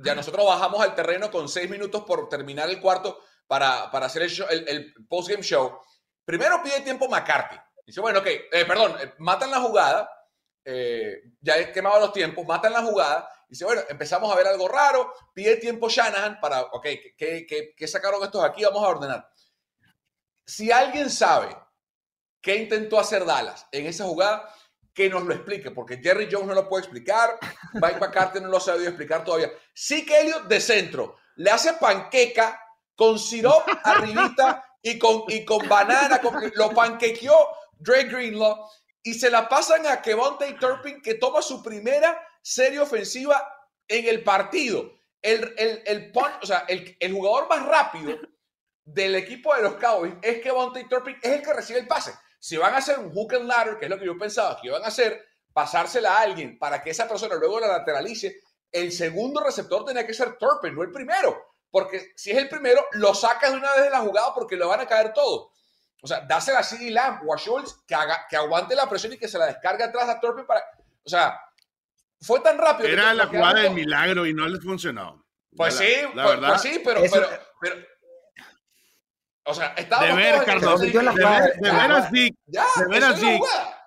ya 0.03 0.15
nosotros 0.15 0.45
bajamos 0.45 0.81
al 0.81 0.95
terreno 0.95 1.29
con 1.29 1.47
seis 1.49 1.69
minutos 1.69 2.03
por 2.03 2.29
terminar 2.29 2.69
el 2.69 2.79
cuarto 2.79 3.19
para, 3.47 3.89
para 3.89 4.05
hacer 4.05 4.23
el, 4.23 4.29
show, 4.29 4.47
el, 4.49 4.67
el 4.67 4.93
postgame 5.07 5.43
show. 5.43 5.79
Primero 6.25 6.61
pide 6.61 6.81
tiempo 6.81 7.07
McCarthy. 7.07 7.57
Dice, 7.85 8.01
bueno, 8.01 8.19
ok, 8.19 8.27
eh, 8.27 8.65
perdón, 8.65 8.97
eh, 8.99 9.13
matan 9.19 9.49
la 9.49 9.61
jugada, 9.61 10.09
eh, 10.65 11.21
ya 11.39 11.57
he 11.57 11.71
quemado 11.71 11.99
los 12.01 12.11
tiempos, 12.11 12.45
matan 12.45 12.73
la 12.73 12.81
jugada. 12.81 13.29
Dice, 13.47 13.63
bueno, 13.63 13.81
empezamos 13.87 14.31
a 14.31 14.35
ver 14.35 14.47
algo 14.47 14.67
raro, 14.67 15.13
pide 15.33 15.55
tiempo 15.55 15.87
Shanahan 15.87 16.39
para, 16.41 16.63
ok, 16.63 16.83
¿qué, 17.17 17.45
qué, 17.47 17.73
qué 17.75 17.87
sacaron 17.87 18.21
estos 18.21 18.43
aquí? 18.43 18.65
Vamos 18.65 18.83
a 18.83 18.89
ordenar. 18.89 19.29
Si 20.45 20.69
alguien 20.69 21.09
sabe 21.09 21.55
qué 22.41 22.57
intentó 22.57 22.99
hacer 22.99 23.25
Dallas 23.25 23.65
en 23.71 23.85
esa 23.85 24.03
jugada, 24.03 24.53
que 24.93 25.09
nos 25.09 25.23
lo 25.25 25.33
explique, 25.35 25.69
porque 25.69 26.01
Jerry 26.01 26.27
Jones 26.29 26.47
no 26.47 26.55
lo 26.55 26.67
puede 26.67 26.83
explicar, 26.83 27.37
Mike 27.73 27.99
McCarthy 27.99 28.39
no 28.41 28.47
lo 28.47 28.57
ha 28.57 28.61
sabido 28.61 28.87
explicar 28.87 29.23
todavía. 29.23 29.51
Sí 29.71 30.03
que 30.03 30.21
Elliot 30.21 30.47
de 30.47 30.59
centro 30.59 31.17
le 31.35 31.51
hace 31.51 31.73
panqueca 31.73 32.59
con 32.97 33.19
sirop 33.19 33.63
arribita 33.83 34.65
y 34.81 34.97
con, 34.97 35.23
y 35.27 35.45
con 35.45 35.69
banana, 35.69 36.19
lo 36.55 36.71
panquequeó 36.71 37.33
Dre 37.77 38.05
Greenlaw 38.05 38.67
y 39.03 39.13
se 39.13 39.29
la 39.29 39.47
pasan 39.47 39.85
a 39.87 40.01
Kevontae 40.01 40.53
Turpin 40.53 41.01
que 41.01 41.13
toma 41.13 41.41
su 41.41 41.63
primera 41.63 42.21
serie 42.41 42.79
ofensiva 42.79 43.41
en 43.87 44.07
el 44.07 44.23
partido. 44.23 44.91
El, 45.21 45.53
el, 45.57 45.83
el, 45.85 46.95
el, 46.99 47.13
jugador 47.13 47.47
más 47.47 47.65
rápido 47.65 48.17
del 48.83 49.15
equipo 49.15 49.53
de 49.55 49.61
los 49.61 49.75
Cowboys 49.75 50.15
es 50.21 50.41
Kevontae 50.41 50.87
Turpin, 50.89 51.17
es 51.21 51.31
el 51.31 51.41
que 51.41 51.53
recibe 51.53 51.79
el 51.79 51.87
pase. 51.87 52.13
Si 52.39 52.57
van 52.57 52.73
a 52.73 52.77
hacer 52.77 52.99
un 52.99 53.13
hook 53.13 53.35
and 53.35 53.45
ladder, 53.45 53.77
que 53.77 53.85
es 53.85 53.89
lo 53.91 53.99
que 53.99 54.05
yo 54.05 54.17
pensaba 54.17 54.59
que 54.59 54.67
iban 54.67 54.83
a 54.83 54.87
hacer, 54.87 55.23
pasársela 55.53 56.15
a 56.15 56.21
alguien 56.21 56.57
para 56.57 56.81
que 56.81 56.89
esa 56.89 57.07
persona 57.07 57.35
luego 57.35 57.59
la 57.59 57.67
lateralice, 57.67 58.41
el 58.71 58.91
segundo 58.91 59.43
receptor 59.43 59.85
tenía 59.85 60.05
que 60.05 60.13
ser 60.13 60.37
Turpin, 60.37 60.75
no 60.75 60.83
el 60.83 60.91
primero. 60.91 61.46
Porque 61.71 62.13
si 62.15 62.31
es 62.31 62.37
el 62.37 62.49
primero, 62.49 62.85
lo 62.93 63.13
sacas 63.13 63.51
de 63.51 63.57
una 63.57 63.73
vez 63.73 63.83
de 63.83 63.89
la 63.89 63.99
jugada 63.99 64.33
porque 64.33 64.55
lo 64.55 64.67
van 64.67 64.81
a 64.81 64.87
caer 64.87 65.13
todos. 65.13 65.49
O 66.01 66.07
sea, 66.07 66.21
dásela 66.21 66.59
a 66.59 66.63
CD 66.63 66.91
Lamb 66.91 67.27
o 67.27 67.33
a 67.33 67.37
Schultz 67.37 67.83
que, 67.87 67.95
haga, 67.95 68.25
que 68.29 68.37
aguante 68.37 68.75
la 68.75 68.89
presión 68.89 69.13
y 69.13 69.17
que 69.17 69.27
se 69.27 69.37
la 69.37 69.47
descargue 69.47 69.83
atrás 69.83 70.07
a 70.09 70.19
Turpin 70.19 70.45
para. 70.45 70.63
O 71.03 71.09
sea, 71.09 71.39
fue 72.21 72.39
tan 72.39 72.57
rápido. 72.57 72.89
Era 72.89 73.13
la 73.13 73.27
jugada 73.27 73.61
del 73.61 73.73
milagro 73.73 74.25
y 74.25 74.33
no 74.33 74.47
les 74.47 74.63
funcionó. 74.63 75.25
Pues 75.55 75.75
sí, 75.75 75.93
la, 76.13 76.23
pues, 76.23 76.35
verdad. 76.35 76.49
pues, 76.49 76.61
sí, 76.61 76.81
pero, 76.83 77.01
pero, 77.11 77.27
pero, 77.59 77.75
O 79.45 79.53
sea, 79.53 79.73
estaba. 79.77 80.05
De 80.05 80.13
ver, 80.13 80.45
Carlos. 80.45 80.79
De, 80.79 80.91
veras 80.91 82.09
sí. 82.11 82.37
de 82.45 82.87
veras 82.87 83.19
sí. 83.19 83.39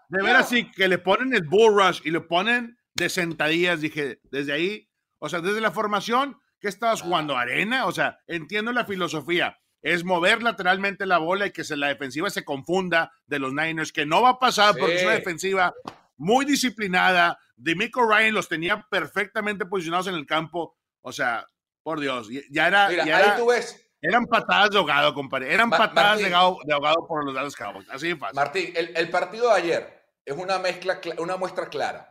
De 0.08 0.22
veras 0.22 0.48
sí, 0.48 0.70
que 0.72 0.88
le 0.88 0.98
ponen 0.98 1.32
el 1.32 1.44
bull 1.44 1.74
rush 1.74 2.00
y 2.04 2.10
le 2.10 2.20
ponen 2.20 2.76
de 2.94 3.08
sentadillas. 3.08 3.80
Dije, 3.80 4.20
desde 4.24 4.52
ahí, 4.52 4.90
o 5.18 5.28
sea, 5.28 5.40
desde 5.40 5.60
la 5.60 5.70
formación 5.70 6.40
¿Qué 6.60 6.68
estabas 6.68 7.00
jugando? 7.00 7.36
¿Arena? 7.36 7.86
O 7.86 7.92
sea, 7.92 8.20
entiendo 8.26 8.72
la 8.72 8.84
filosofía. 8.84 9.58
Es 9.82 10.04
mover 10.04 10.42
lateralmente 10.42 11.06
la 11.06 11.16
bola 11.16 11.46
y 11.46 11.52
que 11.52 11.64
se, 11.64 11.74
la 11.74 11.88
defensiva 11.88 12.28
se 12.28 12.44
confunda 12.44 13.12
de 13.26 13.38
los 13.38 13.54
Niners, 13.54 13.92
que 13.92 14.04
no 14.04 14.20
va 14.20 14.30
a 14.30 14.38
pasar 14.38 14.76
porque 14.76 14.96
es 14.96 15.02
una 15.04 15.14
defensiva 15.14 15.72
muy 16.18 16.44
disciplinada. 16.44 17.38
Demico 17.56 18.06
Ryan 18.06 18.34
los 18.34 18.48
tenía 18.48 18.86
perfectamente 18.90 19.64
posicionados 19.64 20.08
en 20.08 20.16
el 20.16 20.26
campo. 20.26 20.76
O 21.00 21.12
sea, 21.12 21.46
por 21.82 21.98
Dios, 21.98 22.28
ya 22.50 22.68
era. 22.68 22.92
ya 22.92 23.36
tú 23.36 23.46
ves. 23.46 23.86
Eran 24.02 24.26
patadas 24.26 24.70
de 24.70 24.78
ahogado, 24.78 25.14
compadre. 25.14 25.52
Eran 25.52 25.70
patadas 25.70 26.18
de, 26.18 26.32
ahogado, 26.32 27.06
por 27.06 27.24
los 27.24 27.34
Dallas 27.34 27.56
Cowboys. 27.56 27.88
Así 27.90 28.08
de 28.08 28.16
fácil. 28.16 28.36
Martín, 28.36 28.72
el, 28.74 28.96
el 28.96 29.10
partido 29.10 29.48
de 29.48 29.54
ayer 29.54 30.02
es 30.26 30.36
una 30.36 30.58
mezcla, 30.58 31.00
una 31.18 31.36
muestra 31.36 31.68
clara 31.68 32.09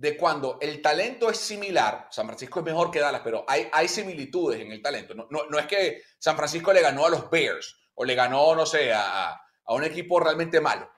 de 0.00 0.16
cuando 0.16 0.56
el 0.62 0.80
talento 0.80 1.28
es 1.28 1.36
similar, 1.36 2.08
San 2.10 2.24
Francisco 2.24 2.60
es 2.60 2.64
mejor 2.64 2.90
que 2.90 3.00
Dallas, 3.00 3.20
pero 3.22 3.44
hay, 3.46 3.86
similitudes 3.86 4.58
en 4.58 4.72
el 4.72 4.80
talento. 4.80 5.12
No, 5.14 5.58
es 5.58 5.66
que 5.66 6.02
San 6.18 6.38
Francisco 6.38 6.72
le 6.72 6.80
ganó 6.80 7.04
a 7.04 7.10
los 7.10 7.28
Bears 7.28 7.76
o 7.96 8.06
le 8.06 8.14
ganó, 8.14 8.54
no 8.54 8.64
sé, 8.64 8.94
a, 8.94 9.38
un 9.66 9.84
equipo 9.84 10.18
realmente 10.18 10.58
malo. 10.58 10.90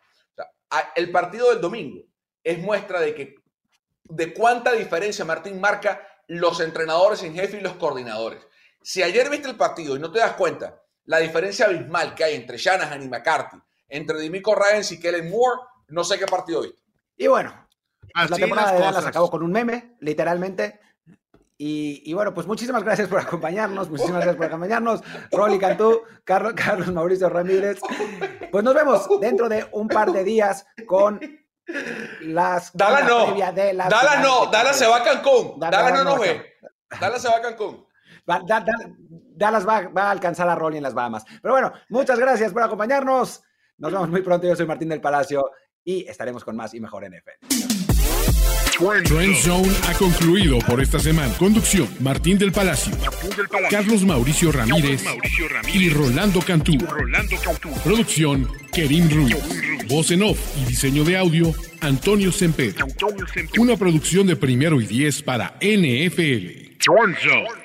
el 0.95 1.11
partido 1.11 1.51
del 1.51 1.61
domingo 1.61 2.05
es 2.45 2.61
muestra 2.61 3.01
de 3.01 3.12
que 3.12 3.35
de 4.05 4.33
cuánta 4.33 4.71
diferencia 4.71 5.25
Martín 5.25 5.61
marca 5.61 6.07
los 6.29 6.61
entrenadores 6.61 7.25
en 7.25 7.35
jefe 7.35 7.57
y 7.57 7.61
los 7.61 7.75
coordinadores. 7.75 8.47
Si 8.83 9.03
ayer 9.03 9.29
viste 9.31 9.49
el 9.49 9.57
partido 9.57 9.97
y 9.97 9.99
no 9.99 10.12
te 10.12 10.21
das 10.21 10.35
cuenta 10.35 10.81
la 11.07 11.19
diferencia 11.19 11.67
abismal 11.67 12.15
que 12.15 12.23
hay 12.23 12.37
entre 12.37 12.57
Shanahan 12.57 13.03
y 13.03 13.09
McCarthy, 13.09 13.57
entre 13.88 14.21
Dimico 14.21 14.55
Ryan 14.55 14.85
y 14.88 15.01
Kellen 15.01 15.29
Moore, 15.29 15.61
no 15.88 16.05
sé 16.05 16.21
qué 16.21 16.27
partido 16.27 16.62
viste. 16.62 16.81
Y 17.17 17.27
bueno, 17.27 17.62
la 18.15 18.37
temporada 18.37 18.73
de 18.73 18.81
Dallas 18.81 19.07
acabó 19.07 19.31
con 19.31 19.43
un 19.43 19.53
meme, 19.53 19.97
literalmente. 20.01 20.81
Y, 21.65 22.12
bueno, 22.12 22.35
pues 22.35 22.49
muchísimas 22.49 22.83
gracias 22.83 23.07
por 23.09 23.21
acompañarnos, 23.21 23.88
muchísimas 23.88 24.23
gracias 24.23 24.37
por 24.37 24.47
acompañarnos, 24.47 25.01
Rolly 25.31 25.61
Cantú, 25.61 26.03
Carlos, 26.25 26.55
Carlos 26.57 26.93
Mauricio 26.93 27.29
Ramírez. 27.29 27.79
Pues 28.51 28.65
nos 28.65 28.75
vemos 28.75 29.09
dentro 29.21 29.49
de 29.49 29.67
un 29.71 29.87
par 29.87 30.11
de 30.11 30.25
días 30.25 30.67
con 30.87 31.21
las... 32.23 32.73
Dallas 32.73 33.09
no, 33.09 33.35
de 33.35 33.75
Dallas 33.75 34.21
no, 34.21 34.47
Dallas 34.47 34.77
se 34.77 34.88
va 34.88 34.97
a 34.97 35.05
Cancún, 35.05 35.61
Dallas, 35.61 35.93
no 35.95 36.05
nos 36.05 36.21
ve, 36.21 36.55
Dallas 37.01 37.23
se 37.23 37.29
va 37.29 37.37
a 37.37 37.43
Cancún. 37.43 37.87
Dallas 38.27 39.67
va, 39.67 39.88
va, 39.88 40.03
a 40.09 40.11
alcanzar 40.11 40.49
a 40.49 40.57
Rolly 40.57 40.79
en 40.79 40.83
las 40.83 40.95
Bahamas. 40.95 41.25
Pero 41.41 41.55
bueno, 41.55 41.73
muchas 41.91 42.19
gracias 42.19 42.53
por 42.53 42.62
acompañarnos. 42.62 43.43
Nos 43.79 43.93
vemos 43.93 44.09
muy 44.09 44.23
pronto. 44.23 44.47
Yo 44.47 44.57
soy 44.57 44.67
Martín 44.67 44.88
del 44.88 45.01
Palacio 45.01 45.51
y 45.85 46.09
estaremos 46.09 46.45
con 46.45 46.57
más 46.57 46.75
y 46.75 46.81
mejor 46.81 47.05
NFL. 47.05 47.82
Trend 48.79 49.37
Zone 49.37 49.71
ha 49.89 49.93
concluido 49.95 50.59
por 50.61 50.81
esta 50.81 50.99
semana. 50.99 51.33
Conducción: 51.35 51.89
Martín 52.01 52.39
del 52.39 52.53
Palacio, 52.53 52.93
Carlos 53.71 54.05
Mauricio 54.05 54.51
Ramírez, 54.51 55.05
y 55.73 55.89
Rolando 55.91 56.41
Cantú. 56.41 56.79
Producción: 57.85 58.49
Kerim 58.73 59.09
Ruiz. 59.11 59.37
Voz 59.89 60.11
en 60.11 60.23
off 60.23 60.39
y 60.61 60.65
diseño 60.65 61.05
de 61.05 61.17
audio: 61.17 61.53
Antonio 61.81 62.33
Semper. 62.33 62.75
Una 63.59 63.77
producción 63.77 64.27
de 64.27 64.37
primero 64.37 64.81
y 64.81 64.87
diez 64.87 65.23
para 65.23 65.57
NFL. 65.61 66.79
Trend 66.79 67.17
Zone. 67.19 67.62